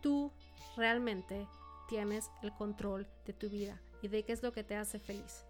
tú 0.00 0.32
realmente 0.76 1.46
tienes 1.88 2.28
el 2.42 2.52
control 2.52 3.06
de 3.24 3.32
tu 3.32 3.48
vida 3.48 3.80
y 4.02 4.08
de 4.08 4.24
qué 4.24 4.32
es 4.32 4.42
lo 4.42 4.52
que 4.52 4.64
te 4.64 4.74
hace 4.74 4.98
feliz. 4.98 5.44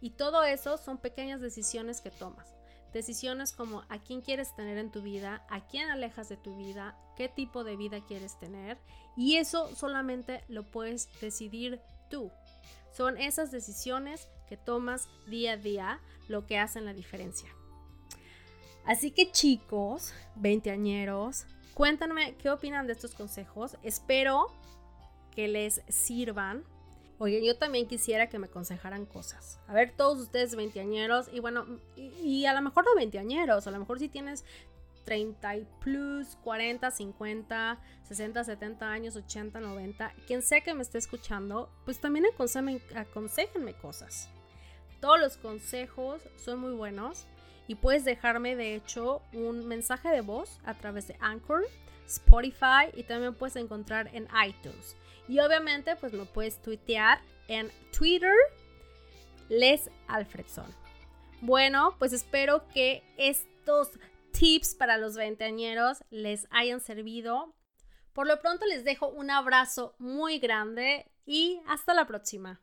Y 0.00 0.10
todo 0.10 0.42
eso 0.44 0.78
son 0.78 0.96
pequeñas 0.96 1.40
decisiones 1.40 2.00
que 2.00 2.10
tomas. 2.10 2.54
Decisiones 2.92 3.52
como 3.52 3.84
a 3.88 3.98
quién 3.98 4.20
quieres 4.20 4.54
tener 4.54 4.76
en 4.78 4.90
tu 4.90 5.00
vida, 5.00 5.46
a 5.48 5.66
quién 5.66 5.88
alejas 5.90 6.28
de 6.28 6.36
tu 6.36 6.56
vida, 6.56 6.96
qué 7.16 7.28
tipo 7.28 7.64
de 7.64 7.76
vida 7.76 8.04
quieres 8.06 8.38
tener. 8.38 8.78
Y 9.16 9.36
eso 9.36 9.74
solamente 9.74 10.44
lo 10.48 10.70
puedes 10.70 11.08
decidir 11.20 11.80
tú. 12.10 12.30
Son 12.92 13.16
esas 13.18 13.50
decisiones 13.50 14.28
que 14.46 14.56
tomas 14.58 15.08
día 15.26 15.52
a 15.52 15.56
día 15.56 16.00
lo 16.28 16.46
que 16.46 16.58
hacen 16.58 16.84
la 16.84 16.92
diferencia. 16.92 17.48
Así 18.84 19.12
que 19.12 19.30
chicos, 19.30 20.12
veinteañeros, 20.34 21.46
cuéntanme 21.72 22.34
qué 22.36 22.50
opinan 22.50 22.86
de 22.86 22.92
estos 22.92 23.14
consejos. 23.14 23.78
Espero 23.82 24.48
que 25.30 25.48
les 25.48 25.82
sirvan 25.88 26.64
Oye, 27.22 27.40
yo 27.46 27.56
también 27.56 27.86
quisiera 27.86 28.28
que 28.28 28.40
me 28.40 28.46
aconsejaran 28.46 29.06
cosas. 29.06 29.60
A 29.68 29.74
ver, 29.74 29.94
todos 29.96 30.18
ustedes 30.18 30.56
veinteañeros, 30.56 31.30
y 31.32 31.38
bueno, 31.38 31.64
y, 31.94 32.46
a 32.46 32.52
lo 32.52 32.60
mejor 32.62 32.84
no 32.84 32.96
veinteañeros, 32.96 33.64
a 33.68 33.70
lo 33.70 33.78
mejor 33.78 34.00
si 34.00 34.08
tienes 34.08 34.44
30 35.04 35.58
y 35.58 35.66
plus, 35.78 36.36
40, 36.42 36.90
50, 36.90 37.78
60, 38.08 38.42
70 38.42 38.90
años, 38.90 39.14
80, 39.14 39.60
90, 39.60 40.12
quien 40.26 40.42
sea 40.42 40.62
que 40.62 40.74
me 40.74 40.82
esté 40.82 40.98
escuchando, 40.98 41.70
pues 41.84 42.00
también 42.00 42.26
aconsejenme 42.96 43.74
cosas. 43.74 44.28
Todos 44.98 45.20
los 45.20 45.36
consejos 45.36 46.22
son 46.34 46.58
muy 46.58 46.72
buenos 46.72 47.26
y 47.68 47.76
puedes 47.76 48.04
dejarme 48.04 48.56
de 48.56 48.74
hecho 48.74 49.22
un 49.32 49.68
mensaje 49.68 50.08
de 50.08 50.22
voz 50.22 50.58
a 50.64 50.74
través 50.74 51.06
de 51.06 51.16
Anchor, 51.20 51.68
Spotify 52.04 52.90
y 52.94 53.04
también 53.04 53.36
puedes 53.36 53.54
encontrar 53.54 54.10
en 54.12 54.26
iTunes. 54.44 54.96
Y 55.28 55.38
obviamente, 55.40 55.96
pues 55.96 56.12
me 56.12 56.24
puedes 56.24 56.60
tuitear 56.60 57.20
en 57.48 57.70
Twitter, 57.96 58.34
Les 59.48 59.90
Alfredson. 60.08 60.66
Bueno, 61.40 61.96
pues 61.98 62.12
espero 62.12 62.66
que 62.68 63.02
estos 63.16 63.90
tips 64.32 64.74
para 64.74 64.96
los 64.98 65.16
veinteañeros 65.16 66.04
les 66.10 66.46
hayan 66.50 66.80
servido. 66.80 67.54
Por 68.12 68.26
lo 68.26 68.40
pronto 68.40 68.66
les 68.66 68.84
dejo 68.84 69.08
un 69.08 69.30
abrazo 69.30 69.94
muy 69.98 70.38
grande 70.38 71.10
y 71.24 71.60
hasta 71.66 71.94
la 71.94 72.06
próxima. 72.06 72.60